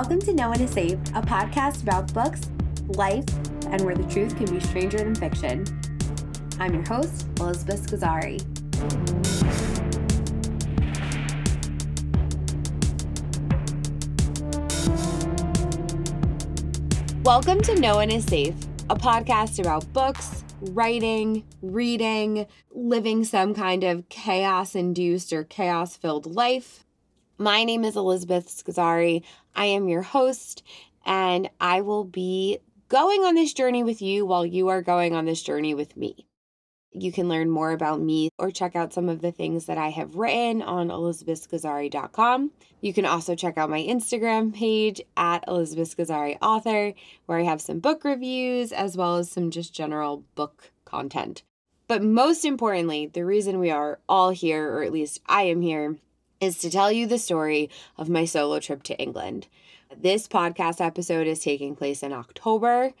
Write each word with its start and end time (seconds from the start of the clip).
Welcome 0.00 0.20
to 0.20 0.32
No 0.32 0.48
One 0.48 0.62
is 0.62 0.70
Safe, 0.70 0.98
a 1.14 1.20
podcast 1.20 1.82
about 1.82 2.10
books, 2.14 2.50
life, 2.96 3.22
and 3.66 3.82
where 3.82 3.94
the 3.94 4.04
truth 4.04 4.34
can 4.34 4.46
be 4.46 4.58
stranger 4.58 4.96
than 4.96 5.14
fiction. 5.14 5.62
I'm 6.58 6.72
your 6.72 6.88
host, 6.88 7.28
Elizabeth 7.38 7.86
Scozzari. 7.86 8.40
Welcome 17.22 17.60
to 17.60 17.78
No 17.78 17.96
One 17.96 18.10
is 18.10 18.24
Safe, 18.24 18.56
a 18.88 18.96
podcast 18.96 19.60
about 19.60 19.92
books, 19.92 20.44
writing, 20.62 21.44
reading, 21.60 22.46
living 22.70 23.22
some 23.22 23.52
kind 23.52 23.84
of 23.84 24.08
chaos 24.08 24.74
induced 24.74 25.30
or 25.34 25.44
chaos 25.44 25.94
filled 25.94 26.24
life. 26.24 26.86
My 27.40 27.64
name 27.64 27.86
is 27.86 27.96
Elizabeth 27.96 28.48
Scozzari. 28.48 29.22
I 29.56 29.64
am 29.64 29.88
your 29.88 30.02
host, 30.02 30.62
and 31.06 31.48
I 31.58 31.80
will 31.80 32.04
be 32.04 32.58
going 32.90 33.22
on 33.22 33.34
this 33.34 33.54
journey 33.54 33.82
with 33.82 34.02
you 34.02 34.26
while 34.26 34.44
you 34.44 34.68
are 34.68 34.82
going 34.82 35.14
on 35.14 35.24
this 35.24 35.42
journey 35.42 35.72
with 35.72 35.96
me. 35.96 36.26
You 36.92 37.10
can 37.10 37.30
learn 37.30 37.48
more 37.48 37.72
about 37.72 37.98
me 37.98 38.28
or 38.38 38.50
check 38.50 38.76
out 38.76 38.92
some 38.92 39.08
of 39.08 39.22
the 39.22 39.32
things 39.32 39.64
that 39.64 39.78
I 39.78 39.88
have 39.88 40.16
written 40.16 40.60
on 40.60 40.88
elizabethscozzari.com. 40.88 42.50
You 42.82 42.92
can 42.92 43.06
also 43.06 43.34
check 43.34 43.56
out 43.56 43.70
my 43.70 43.80
Instagram 43.80 44.54
page 44.54 45.00
at 45.16 45.42
Elizabeth 45.48 46.10
Author, 46.42 46.92
where 47.24 47.38
I 47.38 47.44
have 47.44 47.62
some 47.62 47.80
book 47.80 48.04
reviews 48.04 48.70
as 48.70 48.98
well 48.98 49.16
as 49.16 49.30
some 49.30 49.50
just 49.50 49.72
general 49.72 50.24
book 50.34 50.72
content. 50.84 51.42
But 51.88 52.02
most 52.02 52.44
importantly, 52.44 53.06
the 53.06 53.24
reason 53.24 53.58
we 53.58 53.70
are 53.70 53.98
all 54.10 54.28
here, 54.28 54.70
or 54.70 54.82
at 54.82 54.92
least 54.92 55.22
I 55.24 55.44
am 55.44 55.62
here, 55.62 55.96
is 56.40 56.58
to 56.58 56.70
tell 56.70 56.90
you 56.90 57.06
the 57.06 57.18
story 57.18 57.68
of 57.98 58.08
my 58.08 58.24
solo 58.24 58.58
trip 58.60 58.82
to 58.84 58.98
England. 58.98 59.46
This 59.94 60.26
podcast 60.26 60.80
episode 60.80 61.26
is 61.26 61.40
taking 61.40 61.76
place 61.76 62.02
in 62.02 62.12
October 62.12 62.92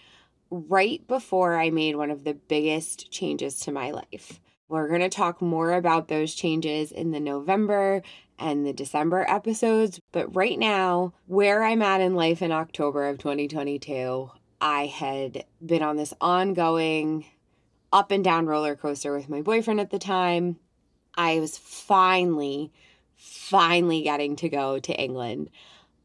right 0.50 1.06
before 1.06 1.56
I 1.56 1.70
made 1.70 1.96
one 1.96 2.10
of 2.10 2.24
the 2.24 2.34
biggest 2.34 3.10
changes 3.10 3.58
to 3.60 3.72
my 3.72 3.92
life. 3.92 4.40
We're 4.68 4.88
going 4.88 5.00
to 5.00 5.08
talk 5.08 5.40
more 5.40 5.72
about 5.72 6.08
those 6.08 6.34
changes 6.34 6.92
in 6.92 7.12
the 7.12 7.20
November 7.20 8.02
and 8.38 8.66
the 8.66 8.72
December 8.72 9.24
episodes, 9.26 10.00
but 10.12 10.34
right 10.34 10.58
now, 10.58 11.14
where 11.26 11.64
I'm 11.64 11.82
at 11.82 12.00
in 12.00 12.14
life 12.14 12.42
in 12.42 12.52
October 12.52 13.08
of 13.08 13.18
2022, 13.18 14.30
I 14.60 14.86
had 14.86 15.44
been 15.64 15.82
on 15.82 15.96
this 15.96 16.14
ongoing 16.20 17.24
up 17.92 18.10
and 18.10 18.22
down 18.22 18.46
roller 18.46 18.76
coaster 18.76 19.14
with 19.14 19.28
my 19.28 19.40
boyfriend 19.40 19.80
at 19.80 19.90
the 19.90 19.98
time. 19.98 20.58
I 21.16 21.40
was 21.40 21.58
finally, 21.58 22.72
finally 23.20 24.02
getting 24.02 24.34
to 24.36 24.48
go 24.48 24.78
to 24.78 24.98
England. 24.98 25.50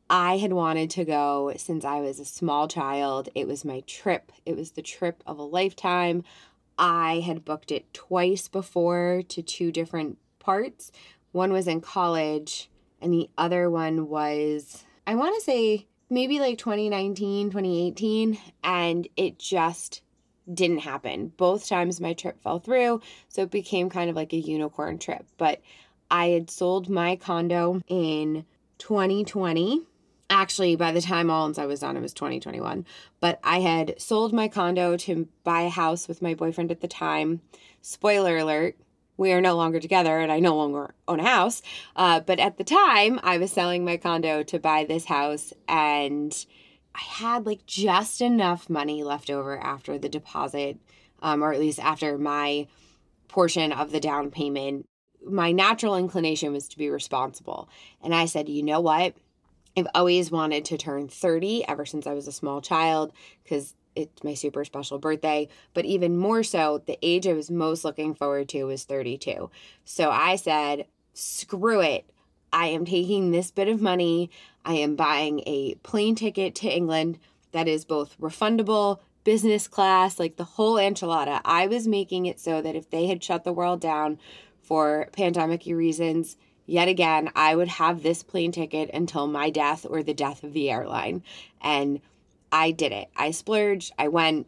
I 0.10 0.38
had 0.38 0.54
wanted 0.54 0.90
to 0.92 1.06
go 1.06 1.54
since 1.58 1.84
I 1.86 2.02
was 2.02 2.20
a 2.20 2.26
small 2.26 2.68
child. 2.68 3.30
It 3.34 3.48
was 3.48 3.66
my 3.66 3.80
trip, 3.88 4.32
it 4.46 4.56
was 4.56 4.72
the 4.72 4.82
trip 4.82 5.24
of 5.26 5.40
a 5.40 5.44
lifetime. 5.44 6.24
I 6.78 7.22
had 7.26 7.46
booked 7.46 7.72
it 7.72 7.92
twice 7.94 8.50
before 8.50 9.24
to 9.30 9.42
two 9.42 9.72
different 9.72 10.18
parts. 10.40 10.92
One 11.32 11.54
was 11.54 11.68
in 11.68 11.80
college, 11.80 12.70
and 13.02 13.14
the 13.14 13.30
other 13.38 13.70
one 13.70 14.10
was, 14.10 14.84
I 15.08 15.16
want 15.16 15.36
to 15.36 15.42
say, 15.42 15.88
maybe 16.10 16.40
like 16.40 16.58
2019, 16.58 17.50
2018, 17.50 18.38
and 18.64 19.08
it 19.16 19.40
just 19.40 20.02
didn't 20.54 20.80
happen. 20.80 21.32
Both 21.38 21.68
times 21.68 22.02
my 22.02 22.14
trip 22.14 22.42
fell 22.44 22.60
through, 22.60 23.02
so 23.30 23.44
it 23.44 23.52
became 23.52 23.90
kind 23.90 24.10
of 24.10 24.16
like 24.16 24.34
a 24.34 24.38
unicorn 24.38 25.00
trip. 25.00 25.26
But 25.38 25.62
I 26.16 26.28
had 26.28 26.50
sold 26.50 26.90
my 26.90 27.18
condo 27.18 27.82
in 27.90 28.46
2020 28.78 29.86
actually 30.30 30.78
by 30.78 30.94
the 30.94 31.02
time 31.02 31.30
all 31.30 31.52
I 31.58 31.66
was 31.66 31.82
done. 31.82 31.98
It 31.98 32.02
was 32.02 32.14
2021 32.14 32.86
but 33.20 33.38
i 33.44 33.60
had 33.60 34.00
sold 34.00 34.32
my 34.32 34.48
condo 34.48 34.96
to 34.96 35.28
buy 35.44 35.64
a 35.64 35.70
house 35.70 36.08
with 36.08 36.22
my 36.22 36.34
boyfriend 36.34 36.72
at 36.72 36.80
the 36.80 36.88
time. 36.88 37.42
Spoiler 37.82 38.38
alert 38.38 38.78
we 39.18 39.34
are 39.34 39.42
no 39.42 39.58
longer 39.58 39.82
together 39.82 40.18
and 40.20 40.32
i 40.32 40.40
no 40.40 40.56
longer 40.56 40.96
own 41.06 41.20
a 41.20 41.28
house. 41.28 41.62
Uh, 41.98 42.22
but 42.22 42.40
at 42.40 42.58
the 42.58 42.64
time 42.64 43.20
i 43.22 43.38
was 43.38 43.52
selling 43.52 43.84
my 43.84 43.98
condo 43.98 44.42
to 44.42 44.58
buy 44.58 44.86
this 44.86 45.04
house 45.04 45.52
and 45.68 46.46
i 46.96 47.02
had 47.02 47.46
like 47.46 47.66
just 47.66 48.22
enough 48.22 48.70
money 48.70 49.04
left 49.04 49.30
over 49.30 49.60
after 49.60 49.98
the 49.98 50.08
deposit 50.08 50.78
um, 51.22 51.44
or 51.44 51.52
at 51.52 51.60
least 51.60 51.80
after 51.80 52.18
my 52.18 52.68
portion 53.28 53.74
of 53.74 53.92
the 53.92 54.00
down 54.00 54.32
payment 54.32 54.86
my 55.26 55.52
natural 55.52 55.96
inclination 55.96 56.54
was 56.54 56.68
to 56.68 56.78
be 56.78 56.90
responsible 56.90 57.68
and 58.04 58.14
i 58.14 58.26
said 58.26 58.48
you 58.48 58.64
know 58.64 58.80
what 58.80 59.16
I've 59.78 59.88
always 59.94 60.32
wanted 60.32 60.66
to 60.66 60.78
turn 60.78 61.10
30 61.10 61.68
ever 61.68 61.86
since 61.86 62.08
I 62.08 62.14
was 62.14 62.28
a 62.28 62.32
small 62.32 62.62
child 62.62 63.12
because 63.44 63.76
it's 63.96 64.24
my 64.24 64.34
super 64.34 64.64
special 64.64 65.00
birthday. 65.00 65.48
But 65.74 65.86
even 65.86 66.18
more 66.18 66.44
so, 66.44 66.82
the 66.86 66.98
age 67.02 67.28
I 67.28 67.34
was 67.34 67.52
most 67.52 67.84
looking 67.84 68.14
forward 68.14 68.50
to 68.50 68.64
was 68.66 68.84
32. 68.84 69.50
So 69.84 70.10
I 70.10 70.38
said, 70.38 70.86
screw 71.14 71.82
it. 71.82 72.10
I 72.54 72.68
am 72.68 72.86
taking 72.86 73.32
this 73.32 73.52
bit 73.52 73.68
of 73.68 73.82
money. 73.82 74.30
I 74.64 74.76
am 74.76 74.96
buying 74.96 75.42
a 75.46 75.76
plane 75.76 76.16
ticket 76.16 76.56
to 76.56 76.70
England 76.70 77.20
that 77.52 77.68
is 77.68 77.84
both 77.84 78.20
refundable, 78.20 79.00
business 79.24 79.68
class, 79.68 80.20
like 80.20 80.38
the 80.38 80.44
whole 80.44 80.76
enchilada. 80.76 81.42
I 81.44 81.68
was 81.68 81.88
making 81.88 82.28
it 82.28 82.40
so 82.40 82.62
that 82.62 82.76
if 82.76 82.90
they 82.90 83.08
had 83.08 83.24
shut 83.24 83.44
the 83.44 83.54
world 83.54 83.82
down 83.82 84.20
for 84.66 85.10
pandemic 85.12 85.66
reasons, 85.66 86.38
yet 86.66 86.88
again, 86.88 87.32
I 87.36 87.56
would 87.56 87.68
have 87.68 88.02
this 88.02 88.24
plane 88.24 88.52
ticket 88.52 88.90
until 88.94 89.28
my 89.28 89.50
death 89.50 89.86
or 89.88 90.04
the 90.04 90.14
death 90.14 90.44
of 90.44 90.54
the 90.54 90.70
airline. 90.70 91.24
And 91.62 92.02
I 92.52 92.72
did 92.72 92.92
it. 92.92 93.10
I 93.16 93.32
splurged. 93.32 93.94
I 93.98 94.08
went. 94.08 94.48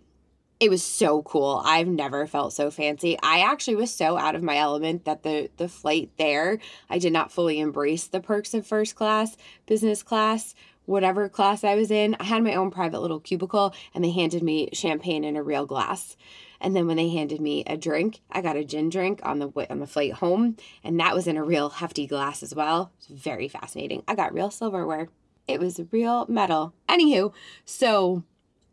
It 0.60 0.70
was 0.72 0.84
so 0.84 1.22
cool. 1.22 1.62
I've 1.64 1.88
never 1.88 2.26
felt 2.26 2.52
so 2.52 2.72
fancy. 2.72 3.18
I 3.22 3.42
actually 3.42 3.76
was 3.76 3.94
so 3.94 4.18
out 4.18 4.34
of 4.34 4.42
my 4.42 4.58
element 4.58 5.06
that 5.06 5.22
the 5.22 5.50
the 5.58 5.70
flight 5.70 6.10
there, 6.18 6.60
I 6.90 6.98
did 6.98 7.14
not 7.14 7.32
fully 7.32 7.60
embrace 7.60 8.08
the 8.08 8.20
perks 8.20 8.56
of 8.56 8.66
first 8.66 8.96
class, 8.96 9.38
business 9.68 10.02
class, 10.02 10.56
whatever 10.86 11.30
class 11.30 11.64
I 11.64 11.76
was 11.76 11.92
in. 11.92 12.16
I 12.20 12.24
had 12.24 12.44
my 12.44 12.56
own 12.56 12.72
private 12.72 13.02
little 13.02 13.20
cubicle 13.20 13.76
and 13.94 14.04
they 14.04 14.12
handed 14.12 14.42
me 14.42 14.70
champagne 14.74 15.24
in 15.24 15.36
a 15.36 15.44
real 15.44 15.68
glass. 15.68 16.18
And 16.60 16.76
then 16.76 16.88
when 16.88 16.98
they 16.98 17.10
handed 17.10 17.42
me 17.42 17.64
a 17.66 17.78
drink, 17.78 18.22
I 18.32 18.42
got 18.42 18.56
a 18.56 18.66
gin 18.66 18.90
drink 18.90 19.20
on 19.24 19.40
the 19.40 19.52
on 19.70 19.80
the 19.80 19.88
flight 19.88 20.14
home, 20.14 20.58
and 20.84 21.00
that 21.00 21.14
was 21.14 21.28
in 21.28 21.38
a 21.38 21.44
real 21.44 21.70
hefty 21.70 22.08
glass 22.08 22.42
as 22.42 22.56
well. 22.56 22.92
Very 23.10 23.48
fascinating. 23.48 24.04
I 24.08 24.16
got 24.16 24.34
real 24.34 24.50
silverware. 24.50 25.10
It 25.48 25.60
was 25.60 25.80
real 25.92 26.26
metal. 26.28 26.74
Anywho, 26.90 27.34
so 27.64 28.24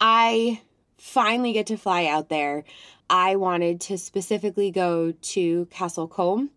I 0.00 0.62
finally 0.99 1.53
get 1.53 1.67
to 1.69 1.77
fly 1.77 2.06
out 2.06 2.28
there. 2.28 2.65
I 3.09 3.37
wanted 3.37 3.81
to 3.83 3.99
specifically 3.99 4.71
go 4.71 5.12
to 5.12 5.66
Castle 5.66 6.09
Castlecombe, 6.09 6.49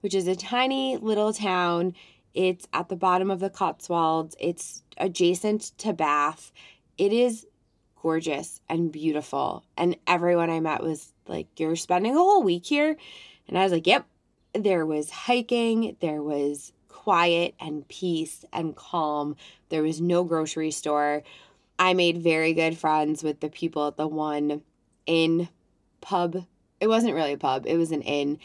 which 0.00 0.14
is 0.14 0.28
a 0.28 0.36
tiny 0.36 0.96
little 0.96 1.32
town. 1.32 1.94
It's 2.34 2.68
at 2.72 2.88
the 2.88 2.96
bottom 2.96 3.30
of 3.30 3.40
the 3.40 3.50
Cotswolds. 3.50 4.36
It's 4.38 4.82
adjacent 4.98 5.72
to 5.78 5.92
Bath. 5.92 6.52
It 6.98 7.12
is 7.12 7.46
gorgeous 8.04 8.60
and 8.68 8.92
beautiful. 8.92 9.64
And 9.78 9.96
everyone 10.06 10.50
I 10.50 10.60
met 10.60 10.82
was 10.82 11.14
like, 11.26 11.48
You're 11.58 11.74
spending 11.74 12.14
a 12.14 12.18
whole 12.18 12.42
week 12.42 12.66
here? 12.66 12.96
And 13.48 13.58
I 13.58 13.62
was 13.64 13.72
like, 13.72 13.86
Yep. 13.86 14.06
There 14.52 14.86
was 14.86 15.10
hiking, 15.10 15.96
there 16.00 16.22
was 16.22 16.72
quiet 16.88 17.54
and 17.58 17.88
peace 17.88 18.44
and 18.52 18.76
calm. 18.76 19.36
There 19.70 19.82
was 19.82 20.00
no 20.00 20.22
grocery 20.22 20.70
store. 20.70 21.22
I 21.78 21.94
made 21.94 22.18
very 22.18 22.52
good 22.52 22.76
friends 22.76 23.24
with 23.24 23.40
the 23.40 23.48
people 23.48 23.88
at 23.88 23.96
the 23.96 24.06
one 24.06 24.62
inn 25.06 25.48
pub. 26.02 26.44
It 26.80 26.88
wasn't 26.88 27.14
really 27.14 27.32
a 27.32 27.38
pub, 27.38 27.64
it 27.66 27.78
was 27.78 27.90
an 27.90 28.02
inn 28.02 28.38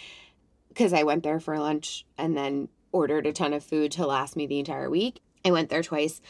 because 0.69 0.93
I 0.93 1.03
went 1.03 1.23
there 1.23 1.41
for 1.41 1.59
lunch 1.59 2.05
and 2.17 2.35
then 2.35 2.69
ordered 2.93 3.27
a 3.27 3.33
ton 3.33 3.53
of 3.53 3.63
food 3.63 3.91
to 3.91 4.07
last 4.07 4.37
me 4.37 4.47
the 4.47 4.59
entire 4.59 4.89
week. 4.89 5.21
I 5.43 5.51
went 5.51 5.69
there 5.69 5.83
twice 5.83 6.21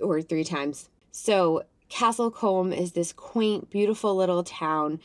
or 0.00 0.22
three 0.22 0.44
times. 0.44 0.88
So 1.10 1.64
Castlecombe 1.90 2.76
is 2.76 2.92
this 2.92 3.12
quaint, 3.12 3.70
beautiful 3.70 4.14
little 4.14 4.42
town. 4.42 5.00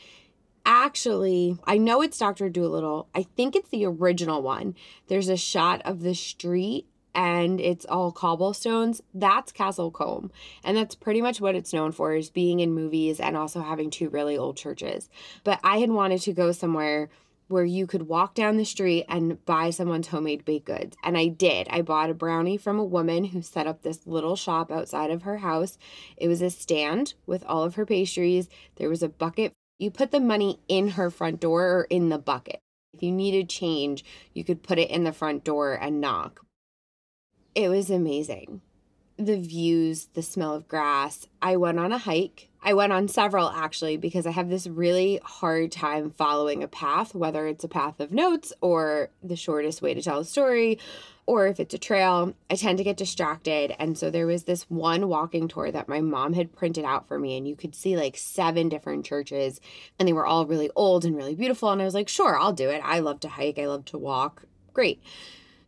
Actually, 0.64 1.58
I 1.64 1.78
know 1.78 2.02
it's 2.02 2.18
Dr. 2.18 2.48
Dolittle. 2.48 3.08
I 3.14 3.24
think 3.24 3.56
it's 3.56 3.70
the 3.70 3.84
original 3.84 4.42
one. 4.42 4.74
There's 5.08 5.28
a 5.28 5.36
shot 5.36 5.82
of 5.84 6.02
the 6.02 6.14
street 6.14 6.86
and 7.14 7.60
it's 7.60 7.84
all 7.84 8.12
cobblestones. 8.12 9.02
That's 9.12 9.52
Castlecombe. 9.52 10.30
And 10.64 10.76
that's 10.76 10.94
pretty 10.94 11.20
much 11.20 11.40
what 11.40 11.54
it's 11.54 11.72
known 11.72 11.92
for 11.92 12.14
is 12.14 12.30
being 12.30 12.60
in 12.60 12.72
movies 12.72 13.20
and 13.20 13.36
also 13.36 13.60
having 13.60 13.90
two 13.90 14.08
really 14.08 14.36
old 14.36 14.56
churches. 14.56 15.10
But 15.44 15.60
I 15.62 15.78
had 15.78 15.90
wanted 15.90 16.22
to 16.22 16.32
go 16.32 16.52
somewhere 16.52 17.10
where 17.48 17.64
you 17.64 17.86
could 17.86 18.08
walk 18.08 18.34
down 18.34 18.56
the 18.56 18.64
street 18.64 19.04
and 19.08 19.44
buy 19.44 19.70
someone's 19.70 20.08
homemade 20.08 20.44
baked 20.44 20.66
goods. 20.66 20.96
And 21.04 21.18
I 21.18 21.28
did. 21.28 21.68
I 21.70 21.82
bought 21.82 22.10
a 22.10 22.14
brownie 22.14 22.56
from 22.56 22.78
a 22.78 22.84
woman 22.84 23.24
who 23.24 23.42
set 23.42 23.66
up 23.66 23.82
this 23.82 24.06
little 24.06 24.36
shop 24.36 24.70
outside 24.70 25.10
of 25.10 25.22
her 25.22 25.38
house. 25.38 25.76
It 26.16 26.28
was 26.28 26.40
a 26.40 26.50
stand 26.50 27.14
with 27.26 27.44
all 27.46 27.62
of 27.64 27.74
her 27.74 27.84
pastries. 27.84 28.48
There 28.76 28.88
was 28.88 29.02
a 29.02 29.08
bucket. 29.08 29.52
You 29.78 29.90
put 29.90 30.12
the 30.12 30.20
money 30.20 30.60
in 30.68 30.88
her 30.90 31.10
front 31.10 31.40
door 31.40 31.66
or 31.66 31.84
in 31.90 32.08
the 32.08 32.18
bucket. 32.18 32.60
If 32.94 33.02
you 33.02 33.10
needed 33.10 33.48
change, 33.48 34.04
you 34.32 34.44
could 34.44 34.62
put 34.62 34.78
it 34.78 34.90
in 34.90 35.04
the 35.04 35.12
front 35.12 35.44
door 35.44 35.74
and 35.74 36.00
knock. 36.00 36.44
It 37.54 37.68
was 37.68 37.90
amazing. 37.90 38.62
the 39.18 39.38
views, 39.38 40.06
the 40.14 40.22
smell 40.22 40.54
of 40.54 40.68
grass. 40.68 41.26
I 41.40 41.56
went 41.56 41.78
on 41.78 41.92
a 41.92 41.98
hike. 41.98 42.48
I 42.64 42.74
went 42.74 42.92
on 42.92 43.08
several 43.08 43.48
actually 43.48 43.96
because 43.96 44.24
I 44.24 44.30
have 44.30 44.48
this 44.48 44.68
really 44.68 45.20
hard 45.24 45.72
time 45.72 46.10
following 46.10 46.62
a 46.62 46.68
path, 46.68 47.12
whether 47.14 47.46
it's 47.48 47.64
a 47.64 47.68
path 47.68 47.98
of 47.98 48.12
notes 48.12 48.52
or 48.60 49.10
the 49.22 49.34
shortest 49.34 49.82
way 49.82 49.94
to 49.94 50.02
tell 50.02 50.20
a 50.20 50.24
story, 50.24 50.78
or 51.26 51.48
if 51.48 51.58
it's 51.58 51.74
a 51.74 51.78
trail. 51.78 52.34
I 52.48 52.54
tend 52.54 52.78
to 52.78 52.84
get 52.84 52.96
distracted. 52.96 53.74
And 53.80 53.98
so 53.98 54.10
there 54.10 54.26
was 54.26 54.44
this 54.44 54.70
one 54.70 55.08
walking 55.08 55.48
tour 55.48 55.72
that 55.72 55.88
my 55.88 56.00
mom 56.00 56.34
had 56.34 56.54
printed 56.54 56.84
out 56.84 57.08
for 57.08 57.18
me, 57.18 57.36
and 57.36 57.48
you 57.48 57.56
could 57.56 57.74
see 57.74 57.96
like 57.96 58.16
seven 58.16 58.68
different 58.68 59.04
churches, 59.04 59.60
and 59.98 60.06
they 60.06 60.12
were 60.12 60.26
all 60.26 60.46
really 60.46 60.70
old 60.76 61.04
and 61.04 61.16
really 61.16 61.34
beautiful. 61.34 61.70
And 61.70 61.82
I 61.82 61.84
was 61.84 61.94
like, 61.94 62.08
sure, 62.08 62.38
I'll 62.38 62.52
do 62.52 62.70
it. 62.70 62.80
I 62.84 63.00
love 63.00 63.18
to 63.20 63.28
hike, 63.28 63.58
I 63.58 63.66
love 63.66 63.86
to 63.86 63.98
walk. 63.98 64.44
Great. 64.72 65.02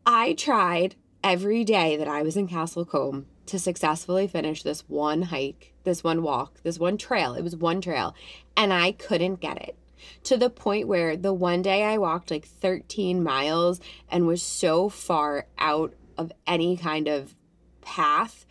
I 0.07 0.35
tried 0.35 0.95
every 1.25 1.65
day 1.65 1.97
that 1.97 2.09
I 2.09 2.23
was 2.23 2.37
in 2.37 2.47
Castlecombe 2.47 3.25
to 3.47 3.59
successfully 3.59 4.27
finish 4.27 4.63
this 4.63 4.89
one 4.89 5.23
hike, 5.23 5.75
this 5.85 6.03
one 6.03 6.23
walk, 6.23 6.63
this 6.63 6.79
one 6.79 6.97
trail. 6.97 7.35
It 7.35 7.43
was 7.43 7.57
one 7.57 7.81
trail, 7.81 8.15
and 8.57 8.73
I 8.73 8.93
couldn't 8.93 9.41
get 9.41 9.61
it 9.61 9.77
to 10.25 10.37
the 10.37 10.51
point 10.51 10.89
where 10.89 11.17
the 11.17 11.33
one 11.33 11.63
day 11.63 11.83
I 11.83 11.99
walked 11.99 12.31
like 12.31 12.47
13 12.47 13.23
miles 13.23 13.81
and 14.11 14.27
was 14.27 14.43
so 14.43 14.89
far 14.89 15.47
out 15.59 15.95
of 16.17 16.33
any 16.47 16.77
kind 16.77 17.09
of 17.09 17.35
path. 17.81 18.47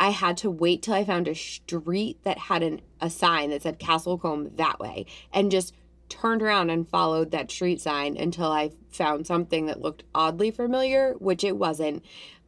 I 0.00 0.10
had 0.10 0.36
to 0.38 0.50
wait 0.50 0.82
till 0.82 0.94
I 0.94 1.04
found 1.04 1.28
a 1.28 1.34
street 1.34 2.18
that 2.24 2.38
had 2.38 2.62
an, 2.62 2.80
a 3.00 3.08
sign 3.10 3.50
that 3.50 3.62
said 3.62 3.78
Castlecombe 3.78 4.56
that 4.56 4.80
way 4.80 5.06
and 5.32 5.50
just 5.50 5.72
turned 6.08 6.42
around 6.42 6.70
and 6.70 6.88
followed 6.88 7.30
that 7.30 7.50
street 7.50 7.80
sign 7.80 8.16
until 8.16 8.50
I 8.50 8.72
found 8.90 9.26
something 9.26 9.66
that 9.66 9.80
looked 9.80 10.04
oddly 10.14 10.50
familiar, 10.50 11.14
which 11.18 11.44
it 11.44 11.56
wasn't 11.56 12.04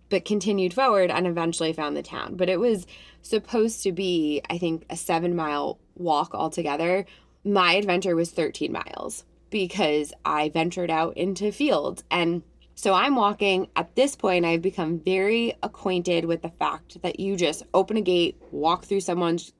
but 0.09 0.25
continued 0.25 0.75
forward 0.75 1.11
and 1.11 1.27
eventually 1.27 1.73
found 1.73 1.97
the 1.97 2.03
town. 2.03 2.37
But 2.37 2.49
it 2.49 2.61
was 2.61 2.87
supposed 3.23 3.83
to 3.83 3.93
be, 3.93 4.41
I 4.49 4.59
think, 4.59 4.87
a 4.89 4.97
seven 4.97 5.35
mile 5.35 5.79
walk 5.97 6.35
altogether. 6.35 7.07
My 7.45 7.75
adventure 7.75 8.15
was 8.15 8.31
13 8.31 8.73
miles 8.73 9.25
because 9.51 10.13
I 10.25 10.49
ventured 10.49 10.91
out 10.91 11.17
into 11.17 11.53
fields. 11.53 12.05
And 12.11 12.43
so 12.75 12.93
I'm 12.93 13.17
walking. 13.17 13.69
At 13.75 13.97
this 13.97 14.15
point, 14.15 14.45
I've 14.45 14.63
become 14.63 15.01
very 15.01 15.55
acquainted 15.63 16.25
with 16.25 16.43
the 16.43 16.51
fact 16.51 17.01
that 17.03 17.19
you 17.19 17.37
just 17.37 17.63
open 17.73 17.97
a 17.97 18.03
gate, 18.03 18.37
walk 18.51 18.85
through 18.85 19.01
someone's, 19.01 19.53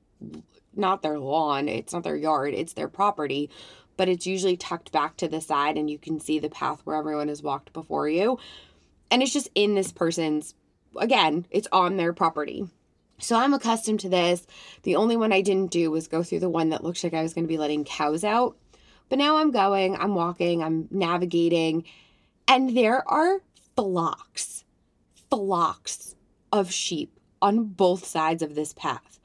not 0.75 1.01
their 1.01 1.17
lawn, 1.17 1.67
it's 1.67 1.93
not 1.93 2.03
their 2.03 2.15
yard, 2.15 2.53
it's 2.53 2.73
their 2.73 2.87
property, 2.87 3.49
but 3.97 4.07
it's 4.07 4.27
usually 4.27 4.55
tucked 4.55 4.91
back 4.91 5.17
to 5.17 5.27
the 5.27 5.41
side 5.41 5.77
and 5.77 5.89
you 5.89 5.97
can 5.97 6.19
see 6.19 6.37
the 6.37 6.49
path 6.49 6.81
where 6.83 6.95
everyone 6.95 7.27
has 7.27 7.41
walked 7.41 7.73
before 7.73 8.07
you 8.07 8.37
and 9.11 9.21
it's 9.21 9.33
just 9.33 9.49
in 9.55 9.75
this 9.75 9.91
person's 9.91 10.53
again 10.99 11.45
it's 11.51 11.67
on 11.71 11.97
their 11.97 12.13
property. 12.13 12.67
So 13.19 13.35
i'm 13.35 13.53
accustomed 13.53 13.99
to 14.01 14.09
this. 14.09 14.45
The 14.83 14.95
only 14.95 15.17
one 15.17 15.33
i 15.33 15.41
didn't 15.41 15.71
do 15.71 15.91
was 15.91 16.07
go 16.07 16.23
through 16.23 16.39
the 16.39 16.49
one 16.49 16.69
that 16.69 16.83
looks 16.83 17.03
like 17.03 17.13
i 17.13 17.21
was 17.21 17.33
going 17.33 17.45
to 17.45 17.49
be 17.51 17.57
letting 17.57 17.85
cows 17.85 18.23
out. 18.23 18.57
But 19.09 19.19
now 19.19 19.37
i'm 19.37 19.51
going 19.51 19.95
i'm 19.95 20.15
walking 20.15 20.63
i'm 20.63 20.87
navigating 20.91 21.83
and 22.47 22.75
there 22.75 23.07
are 23.09 23.41
flocks 23.75 24.63
flocks 25.29 26.15
of 26.51 26.71
sheep 26.71 27.19
on 27.41 27.65
both 27.65 28.05
sides 28.05 28.41
of 28.41 28.55
this 28.55 28.73
path. 28.73 29.19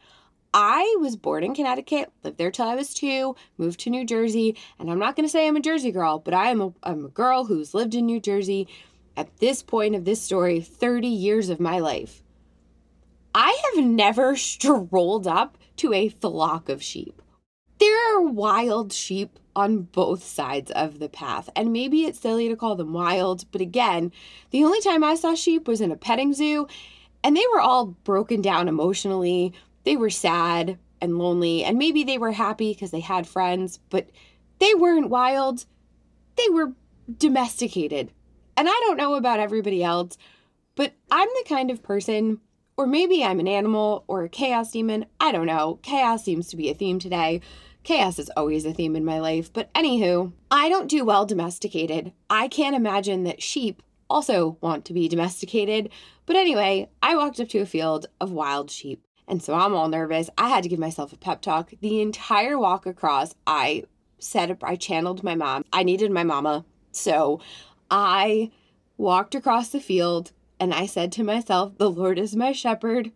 I 0.54 0.96
was 1.00 1.16
born 1.16 1.44
in 1.44 1.54
Connecticut, 1.54 2.12
lived 2.22 2.36
there 2.36 2.50
till 2.50 2.66
I 2.66 2.74
was 2.74 2.92
two, 2.92 3.36
moved 3.56 3.80
to 3.80 3.90
New 3.90 4.04
Jersey, 4.04 4.56
and 4.78 4.90
I'm 4.90 4.98
not 4.98 5.16
going 5.16 5.24
to 5.24 5.30
say 5.30 5.48
I'm 5.48 5.56
a 5.56 5.60
Jersey 5.60 5.90
girl, 5.90 6.18
but 6.18 6.34
I 6.34 6.50
am 6.50 6.60
a, 6.60 6.72
I'm 6.82 7.06
a 7.06 7.08
girl 7.08 7.46
who's 7.46 7.72
lived 7.72 7.94
in 7.94 8.04
New 8.04 8.20
Jersey 8.20 8.68
at 9.16 9.36
this 9.38 9.62
point 9.62 9.94
of 9.94 10.04
this 10.04 10.22
story, 10.22 10.60
30 10.60 11.08
years 11.08 11.48
of 11.48 11.60
my 11.60 11.78
life, 11.78 12.22
I 13.34 13.60
have 13.64 13.84
never 13.84 14.36
strolled 14.36 15.26
up 15.26 15.58
to 15.76 15.92
a 15.92 16.08
flock 16.08 16.68
of 16.68 16.82
sheep. 16.82 17.22
There 17.78 18.16
are 18.16 18.22
wild 18.22 18.92
sheep 18.92 19.38
on 19.56 19.82
both 19.82 20.22
sides 20.22 20.70
of 20.70 20.98
the 20.98 21.08
path, 21.08 21.50
and 21.56 21.72
maybe 21.72 22.04
it's 22.04 22.20
silly 22.20 22.48
to 22.48 22.56
call 22.56 22.76
them 22.76 22.92
wild, 22.92 23.44
but 23.50 23.60
again, 23.60 24.12
the 24.50 24.64
only 24.64 24.80
time 24.80 25.02
I 25.02 25.14
saw 25.14 25.34
sheep 25.34 25.66
was 25.66 25.80
in 25.80 25.90
a 25.90 25.96
petting 25.96 26.32
zoo, 26.32 26.66
and 27.24 27.36
they 27.36 27.44
were 27.52 27.60
all 27.60 27.86
broken 27.86 28.40
down 28.40 28.68
emotionally. 28.68 29.52
They 29.84 29.96
were 29.96 30.10
sad 30.10 30.78
and 31.00 31.18
lonely, 31.18 31.64
and 31.64 31.76
maybe 31.76 32.04
they 32.04 32.18
were 32.18 32.32
happy 32.32 32.72
because 32.72 32.92
they 32.92 33.00
had 33.00 33.26
friends, 33.26 33.80
but 33.90 34.08
they 34.58 34.74
weren't 34.74 35.10
wild. 35.10 35.66
They 36.36 36.48
were 36.50 36.72
domesticated 37.18 38.12
and 38.56 38.68
I 38.68 38.82
don't 38.86 38.96
know 38.96 39.14
about 39.14 39.40
everybody 39.40 39.82
else, 39.82 40.16
but 40.74 40.92
I'm 41.10 41.28
the 41.28 41.48
kind 41.48 41.70
of 41.70 41.82
person, 41.82 42.40
or 42.76 42.86
maybe 42.86 43.24
I'm 43.24 43.40
an 43.40 43.48
animal 43.48 44.04
or 44.06 44.24
a 44.24 44.28
chaos 44.28 44.72
demon. 44.72 45.06
I 45.20 45.32
don't 45.32 45.46
know. 45.46 45.78
Chaos 45.82 46.24
seems 46.24 46.48
to 46.48 46.56
be 46.56 46.70
a 46.70 46.74
theme 46.74 46.98
today. 46.98 47.40
Chaos 47.82 48.18
is 48.18 48.30
always 48.36 48.64
a 48.64 48.72
theme 48.72 48.94
in 48.94 49.04
my 49.04 49.18
life. 49.18 49.52
But 49.52 49.72
anywho, 49.74 50.32
I 50.50 50.68
don't 50.68 50.88
do 50.88 51.04
well 51.04 51.26
domesticated. 51.26 52.12
I 52.30 52.48
can't 52.48 52.76
imagine 52.76 53.24
that 53.24 53.42
sheep 53.42 53.82
also 54.08 54.58
want 54.60 54.84
to 54.84 54.92
be 54.92 55.08
domesticated. 55.08 55.90
But 56.26 56.36
anyway, 56.36 56.88
I 57.02 57.16
walked 57.16 57.40
up 57.40 57.48
to 57.50 57.58
a 57.58 57.66
field 57.66 58.06
of 58.20 58.30
wild 58.30 58.70
sheep. 58.70 59.02
And 59.26 59.42
so 59.42 59.54
I'm 59.54 59.74
all 59.74 59.88
nervous. 59.88 60.28
I 60.36 60.48
had 60.48 60.62
to 60.62 60.68
give 60.68 60.78
myself 60.78 61.12
a 61.12 61.16
pep 61.16 61.40
talk. 61.40 61.72
The 61.80 62.00
entire 62.00 62.58
walk 62.58 62.86
across, 62.86 63.34
I 63.46 63.84
said, 64.18 64.56
I 64.62 64.76
channeled 64.76 65.24
my 65.24 65.34
mom. 65.34 65.64
I 65.72 65.82
needed 65.82 66.10
my 66.10 66.22
mama. 66.22 66.64
So 66.92 67.40
I 67.92 68.50
walked 68.96 69.34
across 69.34 69.68
the 69.68 69.80
field 69.80 70.32
and 70.58 70.72
I 70.72 70.86
said 70.86 71.12
to 71.12 71.22
myself, 71.22 71.76
The 71.76 71.90
Lord 71.90 72.18
is 72.18 72.34
my 72.34 72.52
shepherd. 72.52 73.12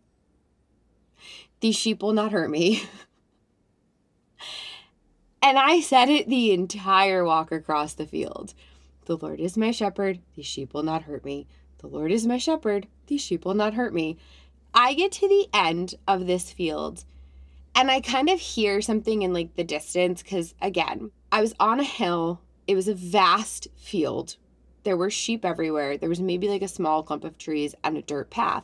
These 1.61 1.77
sheep 1.77 2.03
will 2.03 2.13
not 2.13 2.33
hurt 2.33 2.51
me. 2.51 2.83
and 5.43 5.59
I 5.59 5.81
said 5.81 6.11
it 6.11 6.29
the 6.29 6.53
entire 6.53 7.25
walk 7.25 7.51
across 7.51 7.95
the 7.95 8.07
field. 8.07 8.53
The 9.07 9.17
Lord 9.17 9.41
is 9.41 9.57
my 9.57 9.71
shepherd. 9.71 10.21
These 10.35 10.47
sheep 10.47 10.75
will 10.75 10.83
not 10.83 11.05
hurt 11.05 11.25
me. 11.25 11.47
The 11.79 11.87
Lord 11.87 12.13
is 12.13 12.27
my 12.27 12.37
shepherd. 12.37 12.87
These 13.07 13.23
sheep 13.23 13.47
will 13.47 13.55
not 13.55 13.75
hurt 13.75 13.95
me. 13.95 14.19
I 14.75 14.93
get 14.93 15.13
to 15.13 15.29
the 15.29 15.47
end 15.55 15.95
of 16.07 16.27
this 16.27 16.53
field 16.53 17.05
and 17.75 17.91
I 17.91 18.01
kind 18.01 18.31
of 18.31 18.41
hear 18.41 18.81
something 18.81 19.23
in 19.23 19.35
like 19.35 19.55
the 19.55 19.63
distance 19.63 20.23
because, 20.23 20.55
again, 20.63 21.11
I 21.31 21.43
was 21.43 21.55
on 21.61 21.79
a 21.79 21.85
hill. 21.85 22.41
It 22.67 22.75
was 22.75 22.89
a 22.89 22.95
vast 22.95 23.69
field, 23.77 24.37
there 24.87 24.97
were 24.97 25.11
sheep 25.11 25.45
everywhere. 25.45 25.99
There 25.99 26.09
was 26.09 26.21
maybe 26.21 26.49
like 26.49 26.63
a 26.63 26.69
small 26.69 27.03
clump 27.03 27.25
of 27.25 27.37
trees 27.37 27.75
and 27.83 27.97
a 27.97 28.03
dirt 28.03 28.31
path. 28.31 28.63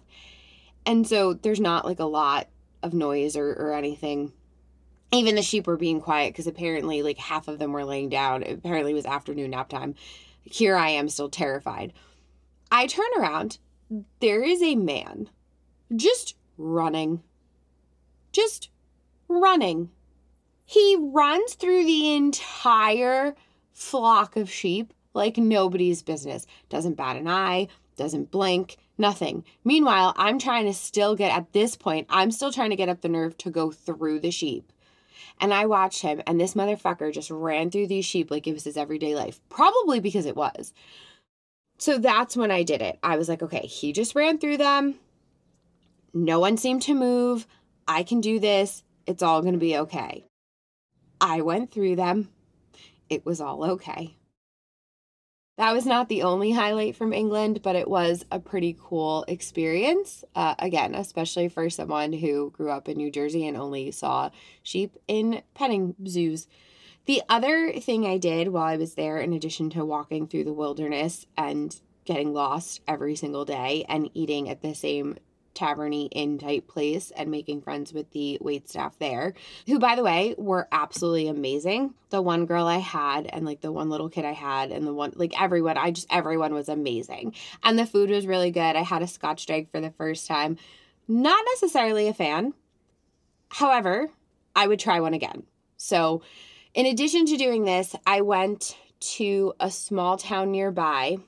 And 0.86 1.04
so 1.06 1.34
there's 1.34 1.58
not 1.58 1.84
like 1.84 1.98
a 1.98 2.04
lot 2.04 2.46
of 2.80 2.94
noise 2.94 3.36
or, 3.36 3.50
or 3.50 3.74
anything. 3.74 4.32
Even 5.12 5.34
the 5.34 5.42
sheep 5.42 5.66
were 5.66 5.76
being 5.76 6.00
quiet 6.00 6.32
because 6.32 6.46
apparently 6.46 7.02
like 7.02 7.18
half 7.18 7.48
of 7.48 7.58
them 7.58 7.72
were 7.72 7.84
laying 7.84 8.08
down. 8.08 8.44
Apparently 8.44 8.92
It 8.92 8.94
was 8.94 9.04
afternoon 9.04 9.50
nap 9.50 9.68
time. 9.68 9.96
Here 10.42 10.76
I 10.76 10.90
am 10.90 11.08
still 11.08 11.28
terrified. 11.28 11.92
I 12.70 12.86
turn 12.86 13.10
around. 13.18 13.58
There 14.20 14.44
is 14.44 14.62
a 14.62 14.76
man 14.76 15.28
just 15.94 16.36
running. 16.56 17.24
Just 18.30 18.70
running. 19.26 19.90
He 20.64 20.96
runs 20.98 21.54
through 21.54 21.84
the 21.84 22.14
entire 22.14 23.34
flock 23.72 24.36
of 24.36 24.48
sheep 24.48 24.94
like 25.14 25.36
nobody's 25.36 26.02
business. 26.02 26.46
Doesn't 26.68 26.96
bat 26.96 27.16
an 27.16 27.28
eye, 27.28 27.68
doesn't 27.96 28.30
blink, 28.30 28.78
nothing. 28.98 29.44
Meanwhile, 29.64 30.14
I'm 30.16 30.38
trying 30.38 30.66
to 30.66 30.74
still 30.74 31.14
get, 31.16 31.36
at 31.36 31.52
this 31.52 31.76
point, 31.76 32.06
I'm 32.10 32.30
still 32.30 32.52
trying 32.52 32.70
to 32.70 32.76
get 32.76 32.88
up 32.88 33.00
the 33.00 33.08
nerve 33.08 33.36
to 33.38 33.50
go 33.50 33.70
through 33.70 34.20
the 34.20 34.30
sheep. 34.30 34.72
And 35.40 35.52
I 35.52 35.66
watched 35.66 36.02
him, 36.02 36.22
and 36.26 36.40
this 36.40 36.54
motherfucker 36.54 37.12
just 37.12 37.30
ran 37.30 37.70
through 37.70 37.88
these 37.88 38.04
sheep 38.04 38.30
like 38.30 38.46
it 38.46 38.52
was 38.52 38.64
his 38.64 38.76
everyday 38.76 39.14
life. 39.14 39.40
Probably 39.48 40.00
because 40.00 40.26
it 40.26 40.36
was. 40.36 40.72
So 41.78 41.98
that's 41.98 42.36
when 42.36 42.50
I 42.50 42.62
did 42.62 42.80
it. 42.80 42.98
I 43.02 43.16
was 43.16 43.28
like, 43.28 43.42
okay, 43.42 43.66
he 43.66 43.92
just 43.92 44.14
ran 44.14 44.38
through 44.38 44.58
them. 44.58 44.96
No 46.14 46.38
one 46.38 46.56
seemed 46.56 46.82
to 46.82 46.94
move. 46.94 47.46
I 47.88 48.02
can 48.02 48.20
do 48.20 48.38
this. 48.38 48.84
It's 49.06 49.22
all 49.22 49.40
going 49.40 49.54
to 49.54 49.58
be 49.58 49.76
okay. 49.78 50.24
I 51.20 51.40
went 51.40 51.72
through 51.72 51.96
them. 51.96 52.28
It 53.08 53.26
was 53.26 53.40
all 53.40 53.64
okay. 53.64 54.16
That 55.58 55.74
was 55.74 55.84
not 55.84 56.08
the 56.08 56.22
only 56.22 56.52
highlight 56.52 56.96
from 56.96 57.12
England, 57.12 57.60
but 57.62 57.76
it 57.76 57.88
was 57.88 58.24
a 58.30 58.40
pretty 58.40 58.76
cool 58.80 59.24
experience. 59.28 60.24
Uh, 60.34 60.54
again, 60.58 60.94
especially 60.94 61.48
for 61.48 61.68
someone 61.68 62.14
who 62.14 62.50
grew 62.50 62.70
up 62.70 62.88
in 62.88 62.96
New 62.96 63.10
Jersey 63.10 63.46
and 63.46 63.56
only 63.56 63.90
saw 63.90 64.30
sheep 64.62 64.96
in 65.08 65.42
petting 65.54 65.94
zoos. 66.06 66.46
The 67.04 67.22
other 67.28 67.72
thing 67.72 68.06
I 68.06 68.16
did 68.16 68.48
while 68.48 68.64
I 68.64 68.76
was 68.76 68.94
there, 68.94 69.18
in 69.18 69.32
addition 69.32 69.68
to 69.70 69.84
walking 69.84 70.26
through 70.26 70.44
the 70.44 70.52
wilderness 70.52 71.26
and 71.36 71.78
getting 72.04 72.32
lost 72.32 72.80
every 72.88 73.14
single 73.14 73.44
day 73.44 73.84
and 73.88 74.10
eating 74.14 74.48
at 74.48 74.62
the 74.62 74.74
same 74.74 75.16
taverny 75.54 76.08
inn 76.12 76.38
type 76.38 76.66
place 76.66 77.12
and 77.16 77.30
making 77.30 77.60
friends 77.60 77.92
with 77.92 78.10
the 78.12 78.38
wait 78.40 78.68
staff 78.68 78.98
there 78.98 79.34
who 79.66 79.78
by 79.78 79.94
the 79.94 80.02
way 80.02 80.34
were 80.38 80.66
absolutely 80.72 81.28
amazing 81.28 81.92
the 82.10 82.22
one 82.22 82.46
girl 82.46 82.66
i 82.66 82.78
had 82.78 83.26
and 83.26 83.44
like 83.44 83.60
the 83.60 83.72
one 83.72 83.90
little 83.90 84.08
kid 84.08 84.24
i 84.24 84.32
had 84.32 84.70
and 84.70 84.86
the 84.86 84.94
one 84.94 85.12
like 85.16 85.40
everyone 85.40 85.76
i 85.76 85.90
just 85.90 86.06
everyone 86.10 86.54
was 86.54 86.68
amazing 86.68 87.34
and 87.62 87.78
the 87.78 87.86
food 87.86 88.10
was 88.10 88.26
really 88.26 88.50
good 88.50 88.76
i 88.76 88.82
had 88.82 89.02
a 89.02 89.06
scotch 89.06 89.48
egg 89.50 89.70
for 89.70 89.80
the 89.80 89.90
first 89.90 90.26
time 90.26 90.56
Not 91.08 91.44
necessarily 91.54 92.08
a 92.08 92.14
fan. 92.14 92.54
However, 93.48 94.10
I 94.54 94.66
would 94.66 94.80
try 94.80 95.00
one 95.00 95.14
again. 95.14 95.44
So, 95.76 96.22
in 96.74 96.86
addition 96.86 97.26
to 97.26 97.36
doing 97.36 97.64
this, 97.64 97.94
I 98.06 98.22
went 98.22 98.76
to 99.18 99.52
a 99.60 99.70
small 99.70 100.16
town 100.16 100.52
nearby. 100.52 101.18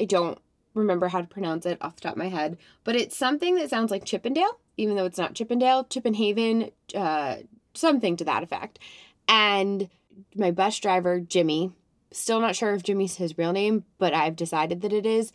I 0.00 0.04
don't 0.04 0.38
remember 0.74 1.08
how 1.08 1.20
to 1.20 1.26
pronounce 1.26 1.66
it 1.66 1.78
off 1.80 1.96
the 1.96 2.02
top 2.02 2.12
of 2.12 2.18
my 2.18 2.28
head, 2.28 2.56
but 2.84 2.96
it's 2.96 3.16
something 3.16 3.56
that 3.56 3.70
sounds 3.70 3.90
like 3.90 4.04
Chippendale, 4.04 4.58
even 4.76 4.96
though 4.96 5.04
it's 5.04 5.18
not 5.18 5.34
Chippendale, 5.34 5.84
Chippenhaven, 5.84 6.70
uh, 6.94 7.36
something 7.74 8.16
to 8.16 8.24
that 8.24 8.42
effect. 8.42 8.78
And 9.28 9.88
my 10.34 10.50
bus 10.50 10.78
driver, 10.78 11.20
Jimmy, 11.20 11.72
still 12.12 12.40
not 12.40 12.56
sure 12.56 12.74
if 12.74 12.82
Jimmy's 12.82 13.16
his 13.16 13.38
real 13.38 13.52
name, 13.52 13.84
but 13.98 14.14
I've 14.14 14.36
decided 14.36 14.80
that 14.82 14.92
it 14.92 15.06
is. 15.06 15.32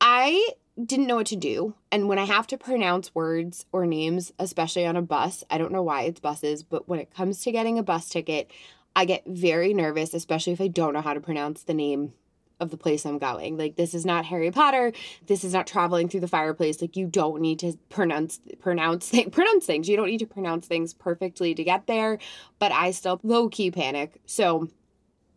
I 0.00 0.50
didn't 0.82 1.06
know 1.06 1.16
what 1.16 1.26
to 1.26 1.36
do. 1.36 1.74
And 1.90 2.08
when 2.08 2.18
I 2.18 2.24
have 2.24 2.46
to 2.48 2.58
pronounce 2.58 3.14
words 3.14 3.66
or 3.72 3.86
names, 3.86 4.32
especially 4.38 4.86
on 4.86 4.96
a 4.96 5.02
bus, 5.02 5.44
I 5.50 5.58
don't 5.58 5.72
know 5.72 5.82
why 5.82 6.02
it's 6.02 6.20
buses, 6.20 6.62
but 6.62 6.88
when 6.88 6.98
it 6.98 7.14
comes 7.14 7.42
to 7.42 7.52
getting 7.52 7.78
a 7.78 7.82
bus 7.82 8.08
ticket, 8.08 8.50
I 8.96 9.04
get 9.04 9.24
very 9.26 9.74
nervous, 9.74 10.14
especially 10.14 10.52
if 10.52 10.60
I 10.60 10.68
don't 10.68 10.94
know 10.94 11.00
how 11.00 11.14
to 11.14 11.20
pronounce 11.20 11.62
the 11.62 11.74
name 11.74 12.14
of 12.60 12.70
the 12.70 12.76
place 12.76 13.04
I'm 13.04 13.18
going. 13.18 13.56
Like 13.56 13.76
this 13.76 13.94
is 13.94 14.04
not 14.04 14.24
Harry 14.26 14.50
Potter. 14.50 14.92
This 15.26 15.44
is 15.44 15.52
not 15.52 15.66
traveling 15.66 16.08
through 16.08 16.20
the 16.20 16.28
fireplace. 16.28 16.80
Like 16.80 16.96
you 16.96 17.06
don't 17.06 17.40
need 17.40 17.58
to 17.60 17.78
pronounce 17.90 18.40
pronounce 18.60 19.10
th- 19.10 19.30
pronounce 19.32 19.66
things. 19.66 19.88
You 19.88 19.96
don't 19.96 20.08
need 20.08 20.18
to 20.18 20.26
pronounce 20.26 20.66
things 20.66 20.94
perfectly 20.94 21.54
to 21.54 21.64
get 21.64 21.86
there. 21.86 22.18
But 22.58 22.72
I 22.72 22.90
still 22.90 23.20
low 23.22 23.48
key 23.48 23.70
panic. 23.70 24.20
So 24.26 24.68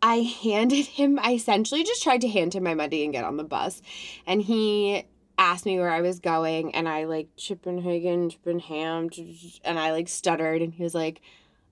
I 0.02 0.16
handed 0.16 0.86
him. 0.86 1.18
I 1.20 1.34
essentially 1.34 1.82
just 1.82 2.02
tried 2.02 2.20
to 2.20 2.28
hand 2.28 2.54
him 2.54 2.62
my 2.62 2.74
money 2.74 3.04
and 3.04 3.12
get 3.12 3.24
on 3.24 3.36
the 3.36 3.44
bus, 3.44 3.82
and 4.26 4.42
he 4.42 5.04
asked 5.38 5.66
me 5.66 5.78
where 5.78 5.90
I 5.90 6.00
was 6.00 6.20
going, 6.20 6.74
and 6.74 6.88
I 6.88 7.04
like 7.04 7.28
Chippenhagen, 7.36 8.30
Chippenham, 8.30 9.10
and 9.64 9.78
I 9.78 9.92
like 9.92 10.08
stuttered, 10.08 10.62
and 10.62 10.72
he 10.72 10.82
was 10.82 10.94
like, 10.94 11.20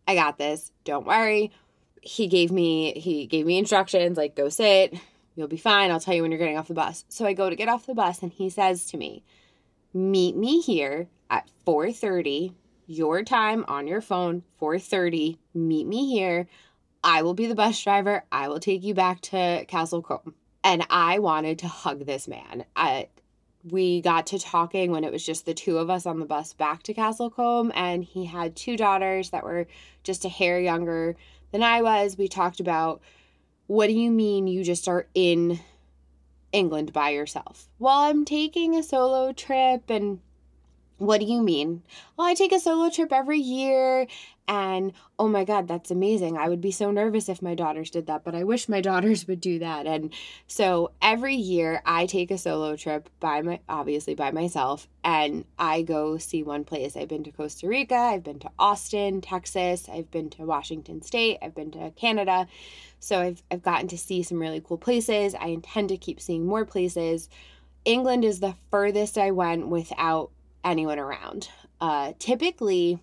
"I 0.08 0.14
got 0.14 0.38
this. 0.38 0.72
Don't 0.84 1.06
worry." 1.06 1.52
He 2.00 2.26
gave 2.26 2.50
me 2.50 2.98
he 2.98 3.26
gave 3.26 3.46
me 3.46 3.58
instructions 3.58 4.16
like 4.16 4.36
go 4.36 4.48
sit, 4.48 4.94
you'll 5.34 5.48
be 5.48 5.56
fine. 5.56 5.90
I'll 5.90 6.00
tell 6.00 6.14
you 6.14 6.22
when 6.22 6.30
you're 6.30 6.38
getting 6.38 6.58
off 6.58 6.68
the 6.68 6.74
bus. 6.74 7.04
So 7.08 7.26
I 7.26 7.32
go 7.32 7.50
to 7.50 7.56
get 7.56 7.68
off 7.68 7.86
the 7.86 7.94
bus, 7.94 8.22
and 8.22 8.32
he 8.32 8.50
says 8.50 8.86
to 8.86 8.96
me, 8.96 9.22
"Meet 9.92 10.36
me 10.36 10.60
here 10.60 11.08
at 11.30 11.48
4:30." 11.64 12.54
Your 12.86 13.22
time 13.22 13.64
on 13.66 13.86
your 13.86 14.02
phone, 14.02 14.42
4:30. 14.60 15.38
Meet 15.54 15.86
me 15.86 16.10
here. 16.10 16.48
I 17.02 17.22
will 17.22 17.34
be 17.34 17.46
the 17.46 17.54
bus 17.54 17.82
driver. 17.82 18.24
I 18.30 18.48
will 18.48 18.60
take 18.60 18.82
you 18.82 18.94
back 18.94 19.20
to 19.22 19.64
Castle. 19.68 20.22
And 20.62 20.86
I 20.88 21.18
wanted 21.18 21.58
to 21.60 21.68
hug 21.68 22.06
this 22.06 22.28
man. 22.28 22.64
I, 22.76 23.08
we 23.62 24.00
got 24.00 24.26
to 24.28 24.38
talking 24.38 24.90
when 24.90 25.04
it 25.04 25.12
was 25.12 25.24
just 25.24 25.46
the 25.46 25.54
two 25.54 25.78
of 25.78 25.90
us 25.90 26.06
on 26.06 26.18
the 26.18 26.26
bus 26.26 26.52
back 26.52 26.82
to 26.84 26.94
Castlecombe, 26.94 27.72
and 27.74 28.04
he 28.04 28.24
had 28.26 28.56
two 28.56 28.76
daughters 28.76 29.30
that 29.30 29.44
were 29.44 29.66
just 30.02 30.24
a 30.24 30.30
hair 30.30 30.58
younger 30.58 31.16
than 31.52 31.62
I 31.62 31.82
was. 31.82 32.18
We 32.18 32.28
talked 32.28 32.60
about 32.60 33.00
what 33.66 33.86
do 33.86 33.92
you 33.92 34.10
mean 34.10 34.46
you 34.46 34.64
just 34.64 34.88
are 34.88 35.06
in 35.14 35.60
England 36.52 36.92
by 36.92 37.10
yourself? 37.10 37.68
Well, 37.78 38.00
I'm 38.00 38.24
taking 38.24 38.74
a 38.74 38.82
solo 38.82 39.32
trip 39.32 39.88
and 39.88 40.20
what 40.98 41.20
do 41.20 41.26
you 41.26 41.42
mean? 41.42 41.82
Well, 42.16 42.26
I 42.26 42.34
take 42.34 42.52
a 42.52 42.60
solo 42.60 42.88
trip 42.88 43.12
every 43.12 43.38
year 43.38 44.06
and 44.46 44.92
oh 45.18 45.28
my 45.28 45.44
God, 45.44 45.68
that's 45.68 45.90
amazing. 45.90 46.36
I 46.36 46.48
would 46.48 46.60
be 46.60 46.70
so 46.70 46.90
nervous 46.90 47.28
if 47.28 47.40
my 47.40 47.54
daughters 47.54 47.90
did 47.90 48.06
that, 48.06 48.24
but 48.24 48.34
I 48.34 48.44
wish 48.44 48.68
my 48.68 48.80
daughters 48.82 49.26
would 49.26 49.40
do 49.40 49.58
that. 49.60 49.86
And 49.86 50.12
so 50.46 50.92
every 51.00 51.34
year 51.34 51.82
I 51.84 52.06
take 52.06 52.30
a 52.30 52.38
solo 52.38 52.76
trip 52.76 53.08
by 53.20 53.42
my, 53.42 53.60
obviously 53.68 54.14
by 54.14 54.30
myself, 54.30 54.86
and 55.02 55.44
I 55.58 55.82
go 55.82 56.18
see 56.18 56.42
one 56.42 56.64
place. 56.64 56.96
I've 56.96 57.08
been 57.08 57.24
to 57.24 57.32
Costa 57.32 57.66
Rica, 57.66 57.96
I've 57.96 58.24
been 58.24 58.38
to 58.40 58.50
Austin, 58.58 59.20
Texas, 59.20 59.88
I've 59.88 60.10
been 60.10 60.30
to 60.30 60.44
Washington 60.44 61.02
State, 61.02 61.38
I've 61.42 61.54
been 61.54 61.70
to 61.72 61.90
Canada. 61.92 62.46
So 63.04 63.20
I've, 63.20 63.42
I've 63.50 63.60
gotten 63.60 63.86
to 63.88 63.98
see 63.98 64.22
some 64.22 64.40
really 64.40 64.62
cool 64.64 64.78
places. 64.78 65.34
I 65.34 65.48
intend 65.48 65.90
to 65.90 65.98
keep 65.98 66.22
seeing 66.22 66.46
more 66.46 66.64
places. 66.64 67.28
England 67.84 68.24
is 68.24 68.40
the 68.40 68.54
furthest 68.70 69.18
I 69.18 69.30
went 69.30 69.68
without 69.68 70.30
anyone 70.64 70.98
around. 70.98 71.50
Uh, 71.82 72.14
typically, 72.18 72.98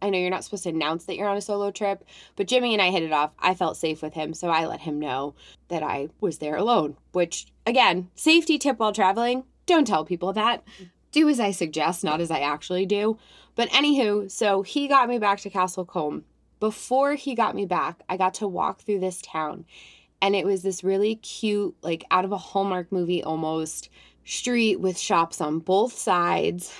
I 0.00 0.08
know 0.08 0.16
you're 0.16 0.30
not 0.30 0.44
supposed 0.44 0.62
to 0.62 0.70
announce 0.70 1.04
that 1.04 1.16
you're 1.16 1.28
on 1.28 1.36
a 1.36 1.42
solo 1.42 1.70
trip, 1.70 2.02
but 2.34 2.48
Jimmy 2.48 2.72
and 2.72 2.80
I 2.80 2.90
hit 2.90 3.02
it 3.02 3.12
off. 3.12 3.32
I 3.38 3.52
felt 3.54 3.76
safe 3.76 4.00
with 4.00 4.14
him, 4.14 4.32
so 4.32 4.48
I 4.48 4.64
let 4.64 4.80
him 4.80 4.98
know 4.98 5.34
that 5.68 5.82
I 5.82 6.08
was 6.18 6.38
there 6.38 6.56
alone, 6.56 6.96
which, 7.12 7.46
again, 7.66 8.08
safety 8.14 8.56
tip 8.56 8.78
while 8.78 8.94
traveling 8.94 9.44
don't 9.66 9.86
tell 9.86 10.06
people 10.06 10.32
that. 10.32 10.64
Do 11.10 11.28
as 11.28 11.38
I 11.38 11.50
suggest, 11.50 12.02
not 12.02 12.22
as 12.22 12.30
I 12.30 12.40
actually 12.40 12.86
do. 12.86 13.18
But 13.54 13.68
anywho, 13.68 14.30
so 14.30 14.62
he 14.62 14.88
got 14.88 15.10
me 15.10 15.18
back 15.18 15.40
to 15.40 15.50
Castlecombe. 15.50 16.22
Before 16.62 17.16
he 17.16 17.34
got 17.34 17.56
me 17.56 17.66
back, 17.66 18.04
I 18.08 18.16
got 18.16 18.34
to 18.34 18.46
walk 18.46 18.82
through 18.82 19.00
this 19.00 19.20
town, 19.20 19.64
and 20.20 20.36
it 20.36 20.46
was 20.46 20.62
this 20.62 20.84
really 20.84 21.16
cute, 21.16 21.74
like 21.82 22.04
out 22.12 22.24
of 22.24 22.30
a 22.30 22.38
Hallmark 22.38 22.92
movie 22.92 23.20
almost, 23.20 23.88
street 24.24 24.78
with 24.78 24.96
shops 24.96 25.40
on 25.40 25.58
both 25.58 25.92
sides 25.92 26.72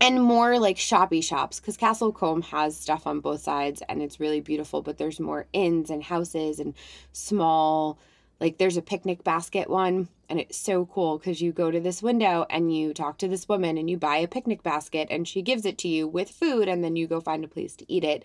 and 0.00 0.20
more 0.20 0.58
like 0.58 0.76
shoppy 0.76 1.20
shops 1.20 1.60
because 1.60 1.76
Castlecombe 1.76 2.42
has 2.46 2.76
stuff 2.76 3.06
on 3.06 3.20
both 3.20 3.40
sides 3.40 3.80
and 3.88 4.02
it's 4.02 4.18
really 4.18 4.40
beautiful, 4.40 4.82
but 4.82 4.98
there's 4.98 5.20
more 5.20 5.46
inns 5.52 5.88
and 5.88 6.02
houses 6.02 6.58
and 6.58 6.74
small 7.12 7.96
like 8.40 8.58
there's 8.58 8.76
a 8.76 8.82
picnic 8.82 9.24
basket 9.24 9.68
one 9.68 10.08
and 10.28 10.38
it's 10.38 10.56
so 10.56 10.86
cool 10.86 11.18
because 11.18 11.40
you 11.40 11.52
go 11.52 11.70
to 11.70 11.80
this 11.80 12.02
window 12.02 12.46
and 12.50 12.74
you 12.74 12.92
talk 12.92 13.18
to 13.18 13.28
this 13.28 13.48
woman 13.48 13.78
and 13.78 13.88
you 13.88 13.96
buy 13.96 14.18
a 14.18 14.28
picnic 14.28 14.62
basket 14.62 15.08
and 15.10 15.26
she 15.26 15.42
gives 15.42 15.64
it 15.64 15.78
to 15.78 15.88
you 15.88 16.06
with 16.06 16.30
food 16.30 16.68
and 16.68 16.84
then 16.84 16.96
you 16.96 17.06
go 17.06 17.20
find 17.20 17.44
a 17.44 17.48
place 17.48 17.74
to 17.74 17.90
eat 17.92 18.04
it. 18.04 18.24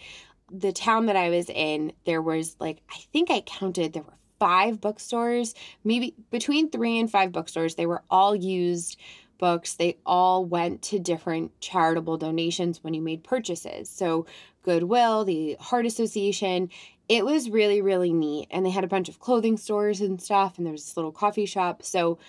The 0.51 0.71
town 0.71 1.07
that 1.07 1.15
I 1.15 1.29
was 1.29 1.49
in, 1.49 1.93
there 2.05 2.21
was 2.21 2.55
like 2.59 2.81
I 2.89 2.97
think 3.11 3.31
I 3.31 3.41
counted 3.41 3.93
there 3.93 4.03
were 4.03 4.17
five 4.39 4.81
bookstores, 4.81 5.55
maybe 5.85 6.13
between 6.29 6.69
3 6.69 6.99
and 6.99 7.09
5 7.09 7.31
bookstores. 7.31 7.75
They 7.75 7.85
were 7.85 8.03
all 8.09 8.35
used 8.35 8.99
books, 9.37 9.75
they 9.75 9.97
all 10.05 10.45
went 10.45 10.81
to 10.81 10.99
different 10.99 11.59
charitable 11.59 12.17
donations 12.17 12.83
when 12.83 12.93
you 12.93 13.01
made 13.01 13.23
purchases. 13.23 13.89
So, 13.89 14.25
Goodwill, 14.63 15.25
the 15.25 15.57
Heart 15.59 15.85
Association, 15.85 16.69
it 17.09 17.25
was 17.25 17.49
really, 17.49 17.81
really 17.81 18.13
neat. 18.13 18.47
And 18.51 18.65
they 18.65 18.69
had 18.69 18.83
a 18.83 18.87
bunch 18.87 19.09
of 19.09 19.19
clothing 19.19 19.57
stores 19.57 20.01
and 20.01 20.21
stuff, 20.21 20.57
and 20.57 20.65
there 20.65 20.71
was 20.71 20.85
this 20.85 20.97
little 20.97 21.11
coffee 21.11 21.45
shop. 21.45 21.83
So, 21.83 22.19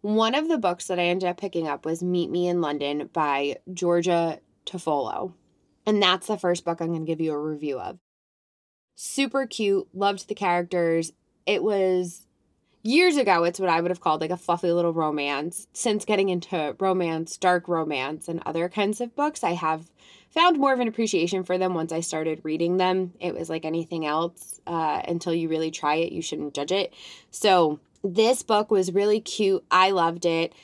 one 0.00 0.34
of 0.34 0.48
the 0.48 0.58
books 0.58 0.86
that 0.86 0.98
I 0.98 1.04
ended 1.04 1.28
up 1.28 1.40
picking 1.40 1.68
up 1.68 1.84
was 1.84 2.02
Meet 2.02 2.30
Me 2.30 2.48
in 2.48 2.60
London 2.60 3.10
by 3.12 3.56
Georgia 3.72 4.40
Toffolo. 4.64 5.34
And 5.86 6.02
that's 6.02 6.26
the 6.26 6.38
first 6.38 6.64
book 6.64 6.80
I'm 6.80 6.88
going 6.88 7.00
to 7.00 7.06
give 7.06 7.20
you 7.20 7.32
a 7.32 7.38
review 7.38 7.78
of. 7.78 7.98
Super 8.96 9.46
cute, 9.46 9.88
loved 9.94 10.28
the 10.28 10.34
characters. 10.34 11.12
It 11.46 11.62
was 11.62 12.26
years 12.82 13.18
ago 13.18 13.44
it's 13.44 13.60
what 13.60 13.68
i 13.68 13.78
would 13.78 13.90
have 13.90 14.00
called 14.00 14.22
like 14.22 14.30
a 14.30 14.36
fluffy 14.36 14.72
little 14.72 14.92
romance. 14.92 15.66
Since 15.72 16.04
getting 16.04 16.28
into 16.28 16.74
romance 16.78 17.36
dark 17.36 17.68
romance 17.68 18.28
and 18.28 18.42
other 18.46 18.68
kinds 18.68 19.00
of 19.00 19.14
books 19.14 19.44
i 19.44 19.52
have 19.52 19.90
found 20.30 20.58
more 20.58 20.72
of 20.72 20.80
an 20.80 20.88
appreciation 20.88 21.44
for 21.44 21.58
them 21.58 21.74
once 21.74 21.92
i 21.92 22.00
started 22.00 22.40
reading 22.42 22.78
them. 22.78 23.12
It 23.20 23.34
was 23.34 23.50
like 23.50 23.64
anything 23.64 24.06
else 24.06 24.60
uh, 24.66 25.02
until 25.06 25.34
you 25.34 25.48
really 25.48 25.70
try 25.70 25.96
it 25.96 26.12
you 26.12 26.22
shouldn't 26.22 26.54
judge 26.54 26.72
it. 26.72 26.94
So 27.30 27.80
this 28.02 28.42
book 28.42 28.70
was 28.70 28.92
really 28.92 29.20
cute. 29.20 29.64
I 29.70 29.90
loved 29.90 30.24
it. 30.24 30.54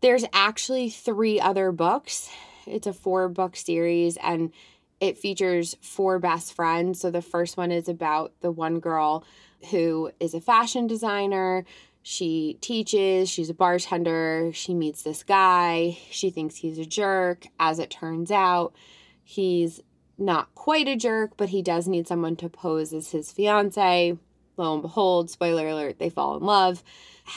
There's 0.00 0.24
actually 0.32 0.88
three 0.88 1.38
other 1.38 1.72
books 1.72 2.30
it's 2.66 2.86
a 2.86 2.92
four 2.92 3.28
book 3.28 3.56
series 3.56 4.16
and 4.22 4.52
it 5.00 5.18
features 5.18 5.76
four 5.80 6.18
best 6.18 6.52
friends 6.52 7.00
so 7.00 7.10
the 7.10 7.22
first 7.22 7.56
one 7.56 7.72
is 7.72 7.88
about 7.88 8.32
the 8.40 8.50
one 8.50 8.80
girl 8.80 9.24
who 9.70 10.10
is 10.20 10.34
a 10.34 10.40
fashion 10.40 10.86
designer. 10.86 11.64
She 12.02 12.56
teaches, 12.60 13.28
she's 13.28 13.50
a 13.50 13.54
bartender. 13.54 14.50
She 14.54 14.74
meets 14.74 15.02
this 15.02 15.22
guy. 15.22 15.98
She 16.10 16.30
thinks 16.30 16.56
he's 16.56 16.78
a 16.78 16.86
jerk. 16.86 17.46
As 17.58 17.78
it 17.78 17.90
turns 17.90 18.30
out, 18.30 18.74
he's 19.22 19.80
not 20.16 20.54
quite 20.54 20.88
a 20.88 20.96
jerk, 20.96 21.32
but 21.36 21.50
he 21.50 21.62
does 21.62 21.88
need 21.88 22.06
someone 22.08 22.36
to 22.36 22.48
pose 22.48 22.92
as 22.92 23.10
his 23.10 23.30
fiance. 23.30 24.16
Lo 24.56 24.74
and 24.74 24.82
behold, 24.82 25.30
spoiler 25.30 25.68
alert, 25.68 25.98
they 25.98 26.10
fall 26.10 26.36
in 26.36 26.42
love. 26.42 26.82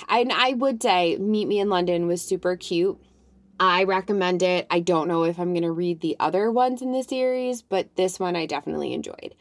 And 0.09 0.31
I 0.31 0.53
would 0.53 0.81
say 0.81 1.17
Meet 1.17 1.47
Me 1.47 1.59
in 1.59 1.69
London 1.69 2.07
was 2.07 2.21
super 2.21 2.55
cute. 2.55 2.99
I 3.59 3.83
recommend 3.83 4.43
it. 4.43 4.67
I 4.69 4.79
don't 4.79 5.07
know 5.07 5.23
if 5.23 5.39
I'm 5.39 5.53
going 5.53 5.63
to 5.63 5.71
read 5.71 6.01
the 6.01 6.15
other 6.19 6.51
ones 6.51 6.81
in 6.81 6.91
the 6.91 7.03
series, 7.03 7.61
but 7.61 7.95
this 7.95 8.19
one 8.19 8.35
I 8.35 8.45
definitely 8.45 8.93
enjoyed. 8.93 9.35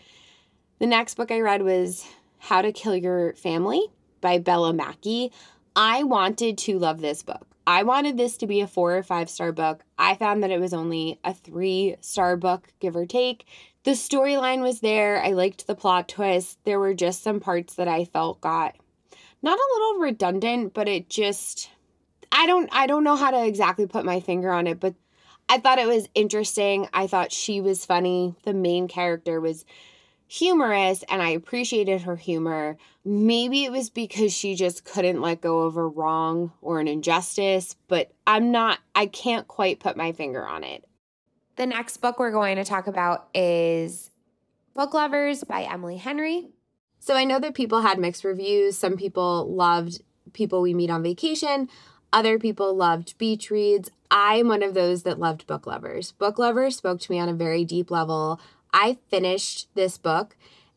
The 0.78 0.86
next 0.86 1.14
book 1.14 1.30
I 1.30 1.40
read 1.40 1.62
was 1.62 2.06
how 2.38 2.62
to 2.62 2.72
Kill 2.72 2.96
Your 2.96 3.34
Family 3.34 3.86
by 4.20 4.38
Bella 4.38 4.72
Mackie. 4.72 5.32
I 5.74 6.02
wanted 6.02 6.58
to 6.58 6.78
love 6.78 7.00
this 7.00 7.22
book. 7.22 7.46
I 7.66 7.84
wanted 7.84 8.16
this 8.16 8.36
to 8.38 8.46
be 8.46 8.60
a 8.60 8.66
four 8.66 8.96
or 8.96 9.02
five 9.02 9.30
star 9.30 9.52
book. 9.52 9.84
I 9.98 10.16
found 10.16 10.42
that 10.42 10.50
it 10.50 10.60
was 10.60 10.74
only 10.74 11.20
a 11.24 11.32
three 11.32 11.96
star 12.00 12.36
book, 12.36 12.68
give 12.80 12.96
or 12.96 13.06
take. 13.06 13.46
The 13.84 13.92
storyline 13.92 14.62
was 14.62 14.80
there. 14.80 15.22
I 15.22 15.30
liked 15.30 15.66
the 15.66 15.74
plot 15.74 16.08
twist. 16.08 16.58
There 16.64 16.80
were 16.80 16.94
just 16.94 17.22
some 17.22 17.40
parts 17.40 17.74
that 17.74 17.88
I 17.88 18.04
felt 18.04 18.40
got 18.40 18.76
not 19.42 19.58
a 19.58 19.72
little 19.74 20.00
redundant, 20.00 20.72
but 20.72 20.88
it 20.88 21.08
just 21.08 21.70
I 22.32 22.46
don't 22.46 22.68
I 22.72 22.86
don't 22.86 23.04
know 23.04 23.16
how 23.16 23.30
to 23.30 23.46
exactly 23.46 23.86
put 23.86 24.04
my 24.04 24.20
finger 24.20 24.50
on 24.50 24.66
it, 24.66 24.80
but 24.80 24.94
I 25.48 25.58
thought 25.58 25.78
it 25.78 25.86
was 25.86 26.08
interesting. 26.14 26.88
I 26.92 27.06
thought 27.06 27.30
she 27.30 27.60
was 27.60 27.84
funny. 27.84 28.34
The 28.44 28.54
main 28.54 28.88
character 28.88 29.40
was 29.40 29.64
humorous 30.26 31.04
and 31.10 31.20
I 31.20 31.30
appreciated 31.30 32.02
her 32.02 32.16
humor. 32.16 32.78
Maybe 33.04 33.64
it 33.64 33.72
was 33.72 33.90
because 33.90 34.32
she 34.32 34.54
just 34.54 34.84
couldn't 34.84 35.20
let 35.20 35.42
go 35.42 35.60
of 35.60 35.76
a 35.76 35.86
wrong 35.86 36.52
or 36.62 36.80
an 36.80 36.88
injustice, 36.88 37.76
but 37.86 38.12
I'm 38.26 38.50
not, 38.50 38.78
I 38.94 39.06
can't 39.06 39.46
quite 39.46 39.78
put 39.78 39.94
my 39.94 40.12
finger 40.12 40.46
on 40.46 40.64
it. 40.64 40.86
The 41.56 41.66
next 41.66 41.98
book 41.98 42.18
we're 42.18 42.30
going 42.30 42.56
to 42.56 42.64
talk 42.64 42.86
about 42.86 43.28
is 43.34 44.10
Book 44.72 44.94
Lovers 44.94 45.44
by 45.44 45.64
Emily 45.64 45.98
Henry. 45.98 46.48
So 46.98 47.14
I 47.14 47.24
know 47.24 47.38
that 47.40 47.52
people 47.52 47.82
had 47.82 47.98
mixed 47.98 48.24
reviews. 48.24 48.78
Some 48.78 48.96
people 48.96 49.54
loved 49.54 50.00
People 50.32 50.62
We 50.62 50.72
Meet 50.72 50.88
on 50.88 51.02
Vacation, 51.02 51.68
other 52.12 52.38
people 52.38 52.74
loved 52.74 53.16
beach 53.18 53.50
reads. 53.50 53.90
I'm 54.10 54.48
one 54.48 54.62
of 54.62 54.74
those 54.74 55.04
that 55.04 55.18
loved 55.18 55.46
book 55.46 55.66
lovers. 55.66 56.12
Book 56.12 56.38
lovers 56.38 56.76
spoke 56.76 57.00
to 57.00 57.10
me 57.10 57.18
on 57.18 57.28
a 57.28 57.34
very 57.34 57.64
deep 57.64 57.90
level. 57.90 58.40
I 58.72 58.98
finished 59.08 59.68
this 59.74 59.96
book 59.96 60.36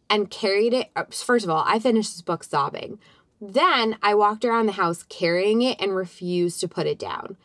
and 0.09 0.29
carried 0.29 0.73
it. 0.73 0.91
Uh, 0.95 1.05
first 1.09 1.43
of 1.43 1.51
all, 1.51 1.63
I 1.67 1.79
finished 1.79 2.13
this 2.13 2.21
book 2.21 2.43
sobbing. 2.43 2.99
Then 3.41 3.97
I 4.01 4.15
walked 4.15 4.45
around 4.45 4.67
the 4.67 4.73
house 4.73 5.03
carrying 5.03 5.61
it 5.61 5.81
and 5.81 5.95
refused 5.95 6.61
to 6.61 6.67
put 6.67 6.87
it 6.87 6.97
down. 6.97 7.35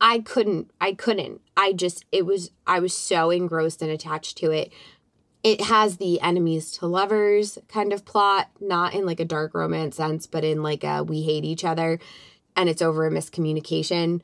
I 0.00 0.20
couldn't, 0.20 0.70
I 0.80 0.92
couldn't. 0.92 1.40
I 1.56 1.72
just, 1.72 2.04
it 2.12 2.26
was, 2.26 2.50
I 2.66 2.80
was 2.80 2.94
so 2.94 3.30
engrossed 3.30 3.82
and 3.82 3.90
attached 3.90 4.36
to 4.38 4.50
it. 4.50 4.72
It 5.42 5.62
has 5.62 5.96
the 5.96 6.20
enemies 6.20 6.72
to 6.72 6.86
lovers 6.86 7.58
kind 7.68 7.92
of 7.92 8.04
plot, 8.04 8.50
not 8.60 8.94
in 8.94 9.06
like 9.06 9.20
a 9.20 9.24
dark 9.24 9.54
romance 9.54 9.96
sense, 9.96 10.26
but 10.26 10.44
in 10.44 10.62
like 10.62 10.84
a 10.84 11.02
we 11.02 11.22
hate 11.22 11.44
each 11.44 11.64
other 11.64 11.98
and 12.56 12.68
it's 12.68 12.82
over 12.82 13.06
a 13.06 13.10
miscommunication. 13.10 14.20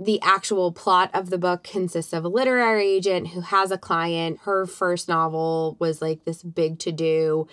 The 0.00 0.20
actual 0.22 0.70
plot 0.70 1.10
of 1.12 1.30
the 1.30 1.38
book 1.38 1.64
consists 1.64 2.12
of 2.12 2.24
a 2.24 2.28
literary 2.28 2.86
agent 2.86 3.28
who 3.28 3.40
has 3.40 3.70
a 3.70 3.78
client. 3.78 4.40
Her 4.42 4.64
first 4.64 5.08
novel 5.08 5.76
was 5.80 6.00
like 6.00 6.24
this 6.24 6.42
big 6.42 6.78
to 6.80 6.92
do. 6.92 7.48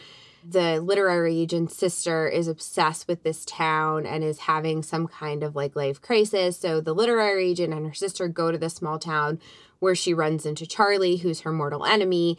The 0.48 0.80
literary 0.80 1.40
agent's 1.40 1.75
sister 1.75 2.28
is 2.28 2.48
obsessed 2.48 3.08
with 3.08 3.24
this 3.24 3.46
town 3.46 4.06
and 4.06 4.24
is 4.24 4.40
having 4.42 4.84
some 4.84 5.08
kind 5.08 5.42
of 5.42 5.56
like 5.56 5.75
life 5.75 6.00
crisis. 6.00 6.60
So 6.60 6.80
the 6.80 6.94
literary 6.94 7.50
agent 7.50 7.74
and 7.74 7.88
her 7.88 7.96
sister 7.96 8.28
go 8.28 8.52
to 8.52 8.58
the 8.60 8.70
small 8.70 9.00
town 9.00 9.40
where 9.80 9.96
she 9.96 10.14
runs 10.14 10.46
into 10.46 10.68
Charlie, 10.68 11.18
who's 11.18 11.42
her 11.42 11.52
mortal 11.52 11.84
enemy. 11.84 12.38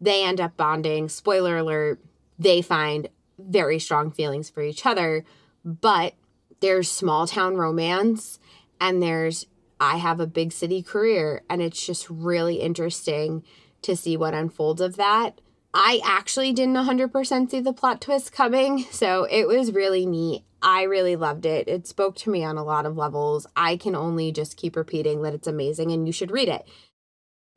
They 0.00 0.24
end 0.24 0.40
up 0.40 0.56
bonding. 0.56 1.08
Spoiler 1.08 1.56
alert, 1.58 2.00
they 2.38 2.62
find 2.62 3.08
very 3.38 3.80
strong 3.80 4.12
feelings 4.12 4.48
for 4.48 4.62
each 4.62 4.86
other, 4.86 5.24
but 5.64 6.14
there's 6.60 6.90
small 6.90 7.26
town 7.26 7.56
romance 7.56 8.38
and 8.80 9.02
there's 9.02 9.46
I 9.80 9.98
have 9.98 10.18
a 10.18 10.26
big 10.26 10.52
city 10.52 10.82
career 10.82 11.42
and 11.48 11.62
it's 11.62 11.84
just 11.84 12.08
really 12.10 12.56
interesting 12.56 13.44
to 13.82 13.96
see 13.96 14.16
what 14.16 14.34
unfolds 14.34 14.80
of 14.80 14.96
that. 14.96 15.40
I 15.72 16.00
actually 16.04 16.52
didn't 16.52 16.74
100% 16.74 17.50
see 17.50 17.60
the 17.60 17.72
plot 17.72 18.00
twist 18.00 18.32
coming, 18.32 18.78
so 18.90 19.24
it 19.24 19.46
was 19.46 19.72
really 19.72 20.06
neat. 20.06 20.44
I 20.60 20.82
really 20.82 21.14
loved 21.14 21.46
it. 21.46 21.68
It 21.68 21.86
spoke 21.86 22.16
to 22.16 22.30
me 22.30 22.42
on 22.42 22.58
a 22.58 22.64
lot 22.64 22.86
of 22.86 22.96
levels. 22.96 23.46
I 23.54 23.76
can 23.76 23.94
only 23.94 24.32
just 24.32 24.56
keep 24.56 24.74
repeating 24.74 25.22
that 25.22 25.34
it's 25.34 25.46
amazing 25.46 25.92
and 25.92 26.06
you 26.06 26.12
should 26.12 26.32
read 26.32 26.48
it. 26.48 26.66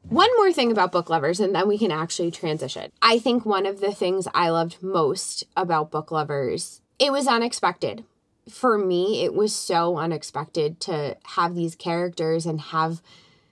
One 0.04 0.30
more 0.38 0.52
thing 0.52 0.72
about 0.72 0.92
book 0.92 1.10
lovers, 1.10 1.40
and 1.40 1.54
then 1.54 1.68
we 1.68 1.78
can 1.78 1.92
actually 1.92 2.32
transition. 2.32 2.92
I 3.04 3.20
think 3.20 3.46
one 3.46 3.68
of 3.68 3.82
the 3.82 3.94
things 3.94 4.28
I 4.34 4.50
loved 4.50 4.82
most 4.82 5.44
about 5.56 5.92
book 5.92 6.12
lovers, 6.12 6.82
it 7.00 7.12
was 7.12 7.28
unexpected 7.28 8.04
for 8.52 8.78
me, 8.78 9.24
it 9.24 9.34
was 9.34 9.56
so 9.56 9.98
unexpected 9.98 10.80
to 10.82 11.18
have 11.24 11.56
these 11.56 11.76
characters 11.76 12.46
and 12.46 12.60
have 12.60 13.02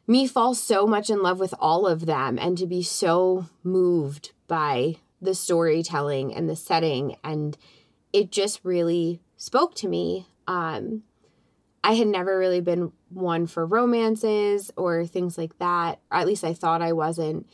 me 0.07 0.27
fall 0.27 0.55
so 0.55 0.87
much 0.87 1.09
in 1.09 1.21
love 1.21 1.39
with 1.39 1.53
all 1.59 1.87
of 1.87 2.05
them 2.05 2.37
and 2.39 2.57
to 2.57 2.65
be 2.65 2.81
so 2.81 3.45
moved 3.63 4.31
by 4.47 4.95
the 5.21 5.35
storytelling 5.35 6.33
and 6.33 6.49
the 6.49 6.55
setting. 6.55 7.15
And 7.23 7.57
it 8.11 8.31
just 8.31 8.61
really 8.63 9.21
spoke 9.37 9.75
to 9.75 9.87
me. 9.87 10.27
Um, 10.47 11.03
I 11.83 11.93
had 11.93 12.07
never 12.07 12.37
really 12.37 12.61
been 12.61 12.91
one 13.09 13.47
for 13.47 13.65
romances 13.65 14.71
or 14.75 15.05
things 15.05 15.37
like 15.37 15.57
that, 15.59 15.99
or 16.11 16.17
at 16.17 16.27
least 16.27 16.43
I 16.43 16.53
thought 16.53 16.81
I 16.81 16.93
wasn't. 16.93 17.47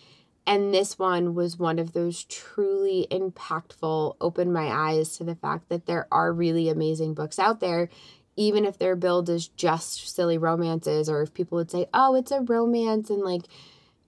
And 0.48 0.74
this 0.74 1.00
one 1.00 1.34
was 1.34 1.58
one 1.58 1.80
of 1.80 1.94
those 1.94 2.24
truly 2.26 3.08
impactful, 3.10 4.16
opened 4.22 4.54
my 4.54 4.68
eyes 4.68 5.18
to 5.18 5.24
the 5.24 5.36
fact 5.36 5.70
that 5.70 5.88
there 5.88 6.08
are 6.12 6.32
really 6.32 6.70
amazing 6.70 7.16
books 7.16 7.40
out 7.40 7.60
there, 7.60 7.90
even 8.36 8.64
if 8.64 8.78
they're 8.78 8.96
billed 8.96 9.30
as 9.30 9.48
just 9.48 10.14
silly 10.14 10.38
romances, 10.38 11.10
or 11.10 11.24
if 11.24 11.34
people 11.34 11.58
would 11.58 11.72
say, 11.72 11.88
oh, 11.94 12.14
it's 12.16 12.32
a 12.32 12.42
romance, 12.42 13.10
and 13.10 13.24
like 13.24 13.44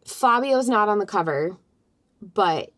Fabio's 0.05 0.69
not 0.69 0.89
on 0.89 0.99
the 0.99 1.05
cover, 1.05 1.57
but 2.21 2.71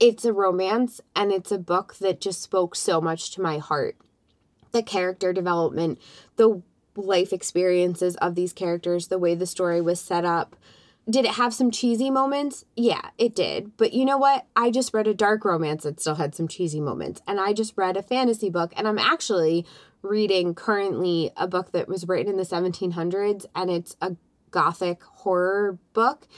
it's 0.00 0.24
a 0.24 0.32
romance 0.32 1.00
and 1.14 1.30
it's 1.30 1.52
a 1.52 1.58
book 1.58 1.94
that 2.00 2.20
just 2.20 2.42
spoke 2.42 2.74
so 2.74 3.00
much 3.00 3.30
to 3.30 3.40
my 3.40 3.58
heart. 3.58 3.96
The 4.72 4.82
character 4.82 5.32
development, 5.32 6.00
the 6.36 6.62
life 6.96 7.32
experiences 7.32 8.16
of 8.16 8.34
these 8.34 8.52
characters, 8.52 9.06
the 9.06 9.18
way 9.18 9.36
the 9.36 9.46
story 9.46 9.80
was 9.80 10.00
set 10.00 10.24
up 10.24 10.56
did 11.08 11.24
it 11.24 11.32
have 11.32 11.52
some 11.52 11.70
cheesy 11.70 12.10
moments? 12.10 12.64
Yeah, 12.76 13.10
it 13.18 13.34
did. 13.34 13.76
But 13.76 13.92
you 13.92 14.04
know 14.04 14.18
what? 14.18 14.46
I 14.54 14.70
just 14.70 14.94
read 14.94 15.08
a 15.08 15.14
dark 15.14 15.44
romance 15.44 15.82
that 15.82 16.00
still 16.00 16.14
had 16.14 16.34
some 16.34 16.46
cheesy 16.46 16.80
moments. 16.80 17.20
And 17.26 17.40
I 17.40 17.52
just 17.52 17.76
read 17.76 17.96
a 17.96 18.02
fantasy 18.02 18.50
book. 18.50 18.72
And 18.76 18.86
I'm 18.86 18.98
actually 18.98 19.66
reading 20.02 20.54
currently 20.54 21.30
a 21.36 21.48
book 21.48 21.72
that 21.72 21.88
was 21.88 22.06
written 22.06 22.30
in 22.30 22.36
the 22.36 22.44
1700s. 22.44 23.46
And 23.54 23.70
it's 23.70 23.96
a 24.00 24.16
gothic 24.50 25.02
horror 25.02 25.78
book. 25.92 26.28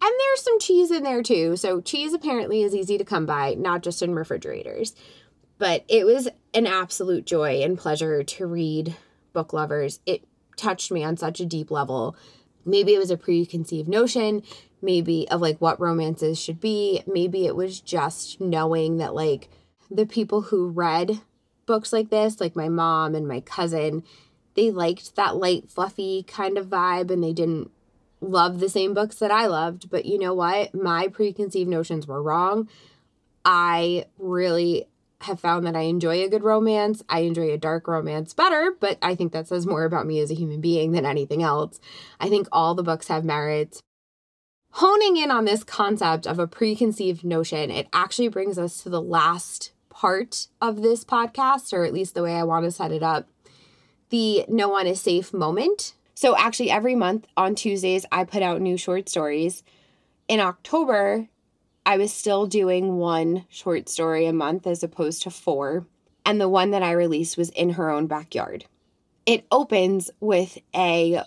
And 0.00 0.12
there's 0.18 0.42
some 0.42 0.60
cheese 0.60 0.90
in 0.90 1.02
there 1.02 1.22
too. 1.22 1.56
So, 1.56 1.80
cheese 1.80 2.12
apparently 2.12 2.62
is 2.62 2.74
easy 2.74 2.98
to 2.98 3.04
come 3.04 3.26
by, 3.26 3.54
not 3.54 3.82
just 3.82 4.02
in 4.02 4.14
refrigerators. 4.14 4.94
But 5.58 5.84
it 5.88 6.04
was 6.04 6.28
an 6.52 6.66
absolute 6.66 7.24
joy 7.24 7.62
and 7.62 7.78
pleasure 7.78 8.22
to 8.22 8.46
read 8.46 8.96
Book 9.32 9.52
Lovers. 9.52 10.00
It 10.04 10.24
touched 10.56 10.92
me 10.92 11.02
on 11.02 11.16
such 11.16 11.40
a 11.40 11.46
deep 11.46 11.70
level 11.70 12.16
maybe 12.64 12.94
it 12.94 12.98
was 12.98 13.10
a 13.10 13.16
preconceived 13.16 13.88
notion 13.88 14.42
maybe 14.84 15.26
of 15.30 15.40
like 15.40 15.60
what 15.60 15.80
romances 15.80 16.38
should 16.38 16.60
be. 16.60 17.02
Maybe 17.06 17.46
it 17.46 17.56
was 17.56 17.80
just 17.80 18.40
knowing 18.40 18.98
that 18.98 19.14
like 19.14 19.48
the 19.90 20.06
people 20.06 20.42
who 20.42 20.68
read 20.68 21.20
books 21.66 21.92
like 21.92 22.10
this 22.10 22.40
like 22.40 22.54
my 22.54 22.68
mom 22.68 23.14
and 23.14 23.26
my 23.26 23.40
cousin 23.40 24.02
they 24.54 24.70
liked 24.70 25.16
that 25.16 25.36
light 25.36 25.68
fluffy 25.68 26.22
kind 26.22 26.58
of 26.58 26.66
vibe 26.66 27.10
and 27.10 27.24
they 27.24 27.32
didn't 27.32 27.70
love 28.20 28.60
the 28.60 28.68
same 28.68 28.94
books 28.94 29.16
that 29.16 29.30
I 29.30 29.46
loved. 29.46 29.90
But 29.90 30.04
you 30.04 30.18
know 30.18 30.34
what? 30.34 30.74
My 30.74 31.08
preconceived 31.08 31.68
notions 31.68 32.06
were 32.06 32.22
wrong. 32.22 32.68
I 33.44 34.06
really 34.18 34.86
have 35.24 35.40
found 35.40 35.66
that 35.66 35.76
I 35.76 35.82
enjoy 35.82 36.22
a 36.22 36.28
good 36.28 36.42
romance. 36.42 37.02
I 37.08 37.20
enjoy 37.20 37.50
a 37.50 37.58
dark 37.58 37.86
romance 37.86 38.32
better, 38.32 38.74
but 38.78 38.98
I 39.02 39.14
think 39.14 39.32
that 39.32 39.48
says 39.48 39.66
more 39.66 39.84
about 39.84 40.06
me 40.06 40.20
as 40.20 40.30
a 40.30 40.34
human 40.34 40.60
being 40.60 40.92
than 40.92 41.04
anything 41.04 41.42
else. 41.42 41.80
I 42.18 42.28
think 42.28 42.48
all 42.50 42.74
the 42.74 42.82
books 42.82 43.08
have 43.08 43.24
merits. 43.24 43.82
Honing 44.70 45.16
in 45.16 45.30
on 45.30 45.44
this 45.44 45.62
concept 45.62 46.26
of 46.26 46.38
a 46.38 46.48
preconceived 46.48 47.24
notion, 47.24 47.70
it 47.70 47.88
actually 47.92 48.28
brings 48.28 48.58
us 48.58 48.82
to 48.82 48.88
the 48.88 49.02
last 49.02 49.72
part 49.90 50.48
of 50.60 50.82
this 50.82 51.04
podcast, 51.04 51.72
or 51.72 51.84
at 51.84 51.92
least 51.92 52.14
the 52.14 52.22
way 52.22 52.34
I 52.34 52.44
want 52.44 52.64
to 52.64 52.70
set 52.70 52.90
it 52.90 53.02
up 53.02 53.28
the 54.14 54.44
no 54.48 54.68
one 54.68 54.86
is 54.86 55.00
safe 55.00 55.32
moment. 55.34 55.94
So, 56.14 56.36
actually, 56.36 56.70
every 56.70 56.94
month 56.94 57.26
on 57.36 57.56
Tuesdays, 57.56 58.06
I 58.12 58.22
put 58.22 58.42
out 58.42 58.60
new 58.60 58.76
short 58.76 59.08
stories. 59.08 59.64
In 60.28 60.38
October, 60.38 61.28
I 61.86 61.98
was 61.98 62.12
still 62.12 62.46
doing 62.46 62.96
one 62.96 63.44
short 63.48 63.88
story 63.88 64.26
a 64.26 64.32
month 64.32 64.66
as 64.66 64.82
opposed 64.82 65.22
to 65.22 65.30
four. 65.30 65.86
And 66.24 66.40
the 66.40 66.48
one 66.48 66.70
that 66.70 66.82
I 66.82 66.92
released 66.92 67.36
was 67.36 67.50
in 67.50 67.70
her 67.70 67.90
own 67.90 68.06
backyard. 68.06 68.64
It 69.26 69.46
opens 69.50 70.10
with 70.20 70.58
a, 70.74 71.20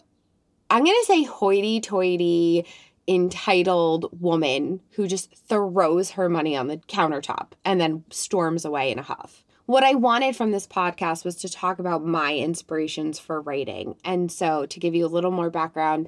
I'm 0.69 0.83
going 0.83 0.97
to 1.01 1.05
say 1.05 1.23
hoity 1.23 1.79
toity, 1.79 2.65
entitled 3.07 4.09
woman 4.19 4.81
who 4.91 5.07
just 5.07 5.33
throws 5.47 6.11
her 6.11 6.27
money 6.27 6.55
on 6.57 6.67
the 6.67 6.77
countertop 6.77 7.51
and 7.63 7.79
then 7.79 8.03
storms 8.09 8.65
away 8.65 8.91
in 8.91 8.99
a 8.99 9.03
huff. 9.03 9.43
What 9.65 9.83
I 9.83 9.95
wanted 9.95 10.35
from 10.35 10.51
this 10.51 10.65
podcast 10.65 11.25
was 11.25 11.35
to 11.37 11.49
talk 11.49 11.79
about 11.79 12.05
my 12.05 12.35
inspirations 12.35 13.19
for 13.19 13.41
writing. 13.41 13.95
And 14.03 14.31
so, 14.31 14.65
to 14.65 14.79
give 14.79 14.95
you 14.95 15.05
a 15.05 15.09
little 15.09 15.31
more 15.31 15.49
background, 15.49 16.07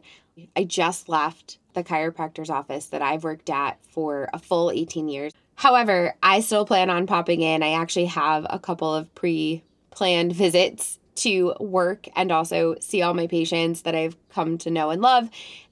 I 0.56 0.63
just 0.63 1.10
left 1.10 1.58
the 1.73 1.84
chiropractor's 1.84 2.49
office 2.49 2.88
that 2.88 3.02
I've 3.02 3.23
worked 3.23 3.49
at 3.49 3.78
for 3.91 4.30
a 4.34 4.39
full 4.39 4.71
18 4.71 5.08
years. 5.10 5.34
However, 5.56 6.15
I 6.23 6.39
still 6.39 6.65
plan 6.65 6.89
on 6.89 7.08
popping 7.08 7.41
in. 7.41 7.63
I 7.63 7.73
actually 7.73 8.06
have 8.06 8.45
a 8.49 8.60
couple 8.60 8.93
of 8.93 9.13
pre 9.15 9.63
planned 9.91 10.34
visits 10.34 10.99
to 11.15 11.54
work 11.60 12.08
and 12.15 12.32
also 12.32 12.75
see 12.80 13.02
all 13.02 13.13
my 13.13 13.28
patients 13.28 13.82
that 13.82 13.95
I've 13.95 14.15
come 14.30 14.58
to 14.60 14.69
know 14.69 14.89
and 14.89 15.02
love. 15.02 15.30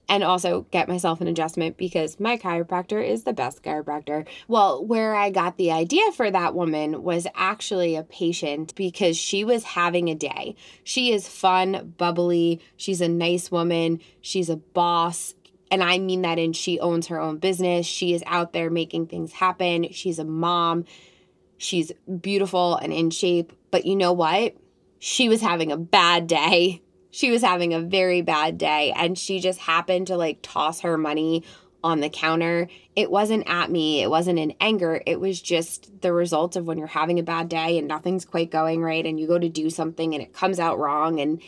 And 0.09 0.23
also 0.23 0.61
get 0.71 0.87
myself 0.87 1.21
an 1.21 1.27
adjustment 1.27 1.77
because 1.77 2.19
my 2.19 2.37
chiropractor 2.37 3.05
is 3.05 3.23
the 3.23 3.33
best 3.33 3.63
chiropractor. 3.63 4.25
Well, 4.47 4.83
where 4.85 5.15
I 5.15 5.29
got 5.29 5.57
the 5.57 5.71
idea 5.71 6.11
for 6.13 6.31
that 6.31 6.55
woman 6.55 7.03
was 7.03 7.27
actually 7.35 7.95
a 7.95 8.03
patient 8.03 8.73
because 8.75 9.17
she 9.17 9.43
was 9.43 9.63
having 9.63 10.09
a 10.09 10.15
day. 10.15 10.55
She 10.83 11.11
is 11.11 11.27
fun, 11.27 11.93
bubbly, 11.97 12.61
she's 12.77 13.01
a 13.01 13.09
nice 13.09 13.51
woman, 13.51 13.99
she's 14.21 14.49
a 14.49 14.57
boss. 14.57 15.33
And 15.69 15.83
I 15.83 15.97
mean 15.97 16.21
that 16.21 16.39
in 16.39 16.53
she 16.53 16.79
owns 16.79 17.07
her 17.07 17.19
own 17.19 17.39
business. 17.39 17.85
She 17.85 18.13
is 18.13 18.23
out 18.25 18.53
there 18.53 18.69
making 18.69 19.07
things 19.07 19.33
happen. 19.33 19.91
She's 19.91 20.17
a 20.17 20.23
mom. 20.23 20.85
She's 21.57 21.91
beautiful 22.21 22.77
and 22.77 22.93
in 22.93 23.09
shape. 23.09 23.51
But 23.69 23.85
you 23.85 23.97
know 23.97 24.13
what? 24.13 24.55
She 24.99 25.27
was 25.27 25.41
having 25.41 25.73
a 25.73 25.77
bad 25.77 26.27
day 26.27 26.81
she 27.17 27.31
was 27.31 27.41
having 27.41 27.73
a 27.73 27.81
very 27.81 28.21
bad 28.21 28.59
day 28.59 28.93
and 28.95 29.17
she 29.17 29.39
just 29.39 29.57
happened 29.57 30.05
to 30.05 30.15
like 30.15 30.37
toss 30.43 30.81
her 30.81 30.99
money 30.99 31.43
on 31.83 31.99
the 31.99 32.11
counter. 32.11 32.67
It 32.95 33.09
wasn't 33.09 33.49
at 33.49 33.71
me, 33.71 34.03
it 34.03 34.09
wasn't 34.11 34.37
in 34.37 34.53
anger. 34.61 35.01
It 35.03 35.19
was 35.19 35.41
just 35.41 36.01
the 36.01 36.13
result 36.13 36.55
of 36.55 36.67
when 36.67 36.77
you're 36.77 36.85
having 36.85 37.17
a 37.17 37.23
bad 37.23 37.49
day 37.49 37.79
and 37.79 37.87
nothing's 37.87 38.23
quite 38.23 38.51
going 38.51 38.83
right 38.83 39.03
and 39.03 39.19
you 39.19 39.25
go 39.25 39.39
to 39.39 39.49
do 39.49 39.71
something 39.71 40.13
and 40.13 40.21
it 40.21 40.31
comes 40.31 40.59
out 40.59 40.77
wrong. 40.77 41.19
And 41.19 41.41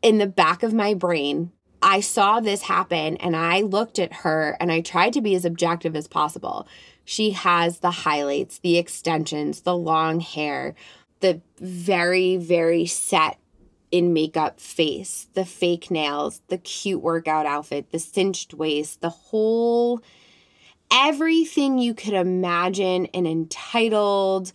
in 0.00 0.18
the 0.18 0.28
back 0.28 0.62
of 0.62 0.72
my 0.72 0.94
brain, 0.94 1.50
I 1.82 1.98
saw 1.98 2.38
this 2.38 2.62
happen 2.62 3.16
and 3.16 3.34
I 3.34 3.62
looked 3.62 3.98
at 3.98 4.12
her 4.12 4.56
and 4.60 4.70
I 4.70 4.80
tried 4.80 5.14
to 5.14 5.20
be 5.20 5.34
as 5.34 5.44
objective 5.44 5.96
as 5.96 6.06
possible. 6.06 6.68
She 7.04 7.30
has 7.30 7.80
the 7.80 7.90
highlights, 7.90 8.58
the 8.58 8.78
extensions, 8.78 9.62
the 9.62 9.76
long 9.76 10.20
hair, 10.20 10.76
the 11.18 11.40
very, 11.58 12.36
very 12.36 12.86
set 12.86 13.38
in 13.94 14.12
makeup 14.12 14.58
face, 14.58 15.28
the 15.34 15.44
fake 15.44 15.88
nails, 15.88 16.42
the 16.48 16.58
cute 16.58 17.00
workout 17.00 17.46
outfit, 17.46 17.92
the 17.92 17.98
cinched 18.00 18.52
waist, 18.52 19.00
the 19.00 19.08
whole 19.08 20.02
everything 20.92 21.78
you 21.78 21.94
could 21.94 22.12
imagine 22.12 23.06
an 23.14 23.24
entitled, 23.24 24.52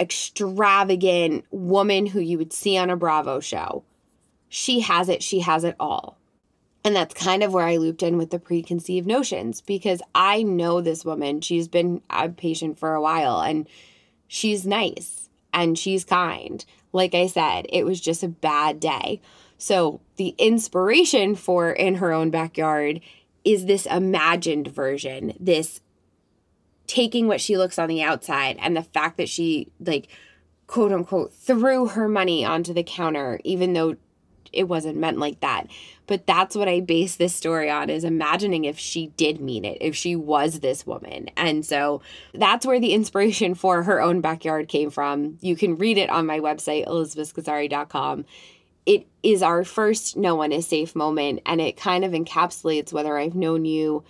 extravagant 0.00 1.44
woman 1.52 2.06
who 2.06 2.18
you 2.18 2.36
would 2.38 2.52
see 2.52 2.76
on 2.76 2.90
a 2.90 2.96
Bravo 2.96 3.38
show. 3.38 3.84
She 4.48 4.80
has 4.80 5.08
it, 5.08 5.22
she 5.22 5.38
has 5.38 5.62
it 5.62 5.76
all. 5.78 6.18
And 6.82 6.96
that's 6.96 7.14
kind 7.14 7.44
of 7.44 7.54
where 7.54 7.64
I 7.64 7.76
looped 7.76 8.02
in 8.02 8.16
with 8.16 8.30
the 8.30 8.40
preconceived 8.40 9.06
notions 9.06 9.60
because 9.60 10.02
I 10.12 10.42
know 10.42 10.80
this 10.80 11.04
woman. 11.04 11.40
She's 11.40 11.68
been 11.68 12.02
a 12.10 12.28
patient 12.30 12.80
for 12.80 12.94
a 12.94 13.00
while 13.00 13.40
and 13.40 13.68
she's 14.26 14.66
nice 14.66 15.21
and 15.52 15.78
she's 15.78 16.04
kind. 16.04 16.64
Like 16.92 17.14
I 17.14 17.26
said, 17.26 17.66
it 17.68 17.84
was 17.84 18.00
just 18.00 18.22
a 18.22 18.28
bad 18.28 18.80
day. 18.80 19.20
So 19.58 20.00
the 20.16 20.34
inspiration 20.38 21.34
for 21.34 21.70
In 21.70 21.96
Her 21.96 22.12
Own 22.12 22.30
Backyard 22.30 23.00
is 23.44 23.66
this 23.66 23.86
imagined 23.86 24.68
version, 24.68 25.34
this 25.38 25.80
taking 26.86 27.26
what 27.26 27.40
she 27.40 27.56
looks 27.56 27.78
on 27.78 27.88
the 27.88 28.02
outside 28.02 28.56
and 28.60 28.76
the 28.76 28.82
fact 28.82 29.16
that 29.16 29.28
she, 29.28 29.72
like, 29.80 30.08
quote 30.66 30.92
unquote, 30.92 31.32
threw 31.32 31.86
her 31.88 32.08
money 32.08 32.44
onto 32.44 32.72
the 32.72 32.82
counter, 32.82 33.40
even 33.44 33.72
though 33.72 33.96
it 34.52 34.64
wasn't 34.64 34.98
meant 34.98 35.18
like 35.18 35.40
that. 35.40 35.68
But 36.06 36.26
that's 36.26 36.56
what 36.56 36.68
I 36.68 36.80
base 36.80 37.16
this 37.16 37.34
story 37.34 37.70
on 37.70 37.88
is 37.88 38.04
imagining 38.04 38.64
if 38.64 38.78
she 38.78 39.08
did 39.16 39.40
mean 39.40 39.64
it, 39.64 39.78
if 39.80 39.96
she 39.96 40.16
was 40.16 40.60
this 40.60 40.86
woman. 40.86 41.30
And 41.36 41.64
so 41.64 42.02
that's 42.34 42.66
where 42.66 42.80
the 42.80 42.92
inspiration 42.92 43.54
for 43.54 43.82
her 43.84 44.00
own 44.00 44.20
backyard 44.20 44.68
came 44.68 44.90
from. 44.90 45.38
You 45.40 45.56
can 45.56 45.76
read 45.76 45.98
it 45.98 46.10
on 46.10 46.26
my 46.26 46.40
website, 46.40 46.86
elizabethscozzari.com. 46.86 48.24
It 48.84 49.06
is 49.22 49.42
our 49.42 49.64
first 49.64 50.16
no 50.16 50.34
one 50.34 50.50
is 50.50 50.66
safe 50.66 50.96
moment, 50.96 51.40
and 51.46 51.60
it 51.60 51.76
kind 51.76 52.04
of 52.04 52.12
encapsulates 52.12 52.92
whether 52.92 53.16
I've 53.16 53.36
known 53.36 53.64
you 53.64 54.04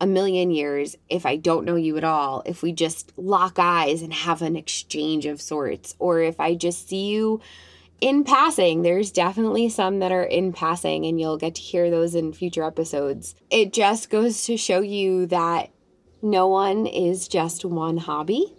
a 0.00 0.06
million 0.06 0.50
years, 0.50 0.96
if 1.08 1.24
I 1.24 1.36
don't 1.36 1.64
know 1.64 1.76
you 1.76 1.96
at 1.96 2.04
all, 2.04 2.42
if 2.46 2.62
we 2.62 2.72
just 2.72 3.12
lock 3.16 3.58
eyes 3.58 4.02
and 4.02 4.12
have 4.12 4.42
an 4.42 4.56
exchange 4.56 5.24
of 5.24 5.40
sorts, 5.40 5.94
or 5.98 6.20
if 6.20 6.40
I 6.40 6.54
just 6.54 6.88
see 6.88 7.06
you 7.06 7.40
in 8.00 8.24
passing. 8.24 8.82
There's 8.82 9.12
definitely 9.12 9.68
some 9.68 9.98
that 10.00 10.12
are 10.12 10.24
in 10.24 10.52
passing, 10.52 11.06
and 11.06 11.20
you'll 11.20 11.38
get 11.38 11.54
to 11.56 11.60
hear 11.60 11.90
those 11.90 12.14
in 12.14 12.32
future 12.32 12.64
episodes. 12.64 13.34
It 13.50 13.72
just 13.72 14.10
goes 14.10 14.44
to 14.44 14.56
show 14.56 14.80
you 14.80 15.26
that 15.26 15.70
no 16.22 16.48
one 16.48 16.86
is 16.86 17.28
just 17.28 17.64
one 17.64 17.98
hobby, 17.98 18.54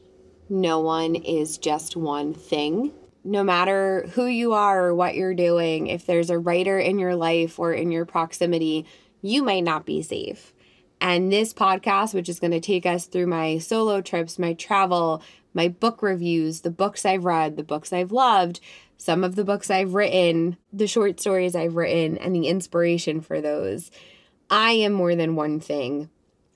no 0.50 0.80
one 0.80 1.16
is 1.16 1.58
just 1.58 1.96
one 1.96 2.34
thing. 2.34 2.92
No 3.24 3.44
matter 3.44 4.08
who 4.14 4.28
you 4.28 4.54
are 4.54 4.86
or 4.86 4.96
what 4.96 5.16
you're 5.16 5.34
doing, 5.34 5.88
if 5.88 6.06
there's 6.06 6.30
a 6.30 6.38
writer 6.38 6.78
in 6.78 7.00
your 7.00 7.16
life 7.16 7.58
or 7.58 7.74
in 7.74 7.92
your 7.92 8.06
proximity, 8.06 8.86
you 9.24 9.42
might 9.42 9.64
not 9.64 9.86
be 9.86 10.04
safe. 10.04 10.54
And 11.02 11.32
this 11.32 11.54
podcast, 11.54 12.14
which 12.14 12.30
is 12.30 12.40
going 12.40 12.52
to 12.52 12.60
take 12.60 12.86
us 12.86 13.08
through 13.08 13.28
my 13.28 13.58
solo 13.58 14.02
trips, 14.02 14.38
my 14.38 14.54
travel, 14.54 15.24
my 15.56 15.68
book 15.68 16.04
reviews, 16.04 16.62
the 16.62 16.70
books 16.70 17.06
I've 17.06 17.26
read, 17.26 17.58
the 17.58 17.64
books 17.64 17.92
I've 17.92 18.12
loved, 18.12 18.60
some 18.98 19.24
of 19.24 19.36
the 19.36 19.44
books 19.44 19.70
I've 19.70 19.94
written, 19.94 20.58
the 20.72 20.88
short 20.88 21.20
stories 21.20 21.56
I've 21.56 21.76
written, 21.76 22.18
and 22.18 22.36
the 22.36 22.48
inspiration 22.48 23.22
for 23.22 23.42
those. 23.42 23.92
I 24.50 24.72
am 24.72 24.94
more 24.94 25.16
than 25.16 25.36
one 25.36 25.60
thing, 25.60 26.10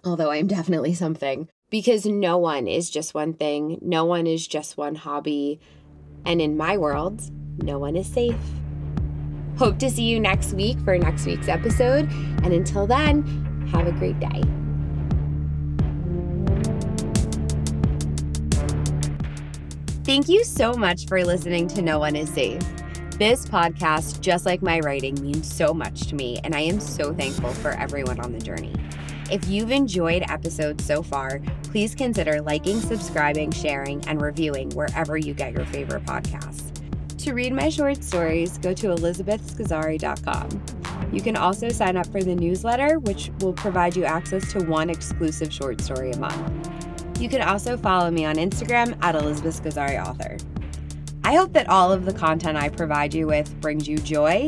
although 0.04 0.32
I'm 0.32 0.48
definitely 0.48 0.94
something, 0.94 1.50
because 1.70 2.06
no 2.06 2.38
one 2.38 2.68
is 2.68 2.90
just 2.90 3.14
one 3.14 3.34
thing, 3.34 3.80
no 3.82 4.06
one 4.06 4.28
is 4.28 4.48
just 4.48 4.78
one 4.78 4.96
hobby, 4.96 5.60
and 6.26 6.42
in 6.42 6.58
my 6.58 6.78
world, 6.78 7.22
no 7.64 7.80
one 7.80 7.96
is 7.96 8.08
safe. 8.08 8.36
Hope 9.58 9.78
to 9.80 9.90
see 9.90 10.04
you 10.04 10.20
next 10.20 10.54
week 10.54 10.80
for 10.82 10.98
next 10.98 11.26
week's 11.26 11.50
episode, 11.50 12.10
and 12.44 12.54
until 12.54 12.88
then, 12.88 13.68
have 13.74 13.88
a 13.88 13.92
great 13.92 14.20
day. 14.20 14.69
Thank 20.10 20.28
you 20.28 20.44
so 20.44 20.74
much 20.74 21.06
for 21.06 21.24
listening 21.24 21.68
to 21.68 21.84
No 21.84 22.00
One 22.00 22.16
Is 22.16 22.32
Safe. 22.32 22.64
This 23.20 23.46
podcast, 23.46 24.22
just 24.22 24.44
like 24.44 24.60
my 24.60 24.80
writing, 24.80 25.14
means 25.22 25.54
so 25.54 25.72
much 25.72 26.08
to 26.08 26.16
me, 26.16 26.40
and 26.44 26.56
I 26.56 26.62
am 26.62 26.80
so 26.80 27.14
thankful 27.14 27.54
for 27.54 27.74
everyone 27.74 28.20
on 28.20 28.32
the 28.32 28.40
journey. 28.40 28.74
If 29.32 29.48
you've 29.48 29.70
enjoyed 29.70 30.24
episodes 30.28 30.84
so 30.84 31.04
far, 31.04 31.42
please 31.62 31.94
consider 31.94 32.42
liking, 32.42 32.82
subscribing, 32.82 33.52
sharing, 33.52 34.04
and 34.08 34.20
reviewing 34.20 34.72
wherever 34.72 35.16
you 35.16 35.36
get 35.36 35.54
your 35.54 35.66
favorite 35.68 36.06
podcasts. 36.06 36.72
To 37.20 37.34
read 37.34 37.54
my 37.54 37.70
short 37.70 38.04
stories, 38.04 38.58
go 38.58 38.74
to 38.74 38.88
elizabethscozzari.com. 38.88 40.64
You 41.14 41.22
can 41.22 41.38
also 41.38 41.70
sign 41.70 41.98
up 41.98 42.08
for 42.08 42.24
the 42.24 42.34
newsletter, 42.34 42.98
which 42.98 43.30
will 43.42 43.54
provide 43.54 43.96
you 43.96 44.06
access 44.06 44.52
to 44.54 44.64
one 44.66 44.90
exclusive 44.90 45.54
short 45.54 45.80
story 45.82 46.10
a 46.14 46.18
month. 46.18 46.79
You 47.20 47.28
can 47.28 47.42
also 47.42 47.76
follow 47.76 48.10
me 48.10 48.24
on 48.24 48.36
Instagram 48.36 48.98
at 49.04 49.14
Elizabeth 49.14 49.62
Scozzari 49.62 50.02
Author. 50.02 50.38
I 51.26 51.36
hope 51.36 51.52
that 51.52 51.68
all 51.68 51.92
of 51.92 52.06
the 52.06 52.14
content 52.14 52.58
I 52.58 52.70
provide 52.70 53.14
you 53.14 53.28
with 53.28 53.60
brings 53.60 53.90
you 53.90 53.98
joy, 53.98 54.48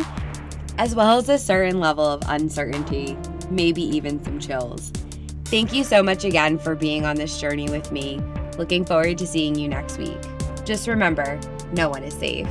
as 0.78 0.96
well 0.96 1.18
as 1.18 1.28
a 1.28 1.38
certain 1.38 1.82
level 1.82 2.06
of 2.06 2.22
uncertainty, 2.28 3.18
maybe 3.50 3.84
even 3.84 4.24
some 4.24 4.40
chills. 4.40 4.94
Thank 5.46 5.74
you 5.74 5.84
so 5.84 6.02
much 6.02 6.24
again 6.24 6.58
for 6.58 6.76
being 6.76 7.06
on 7.06 7.18
this 7.18 7.38
journey 7.42 7.70
with 7.70 7.92
me. 7.92 8.22
Looking 8.58 8.86
forward 8.86 9.18
to 9.18 9.28
seeing 9.28 9.56
you 9.56 9.68
next 9.68 9.98
week. 9.98 10.18
Just 10.64 10.88
remember, 10.88 11.42
no 11.74 11.90
one 11.90 12.06
is 12.06 12.14
safe. 12.14 12.48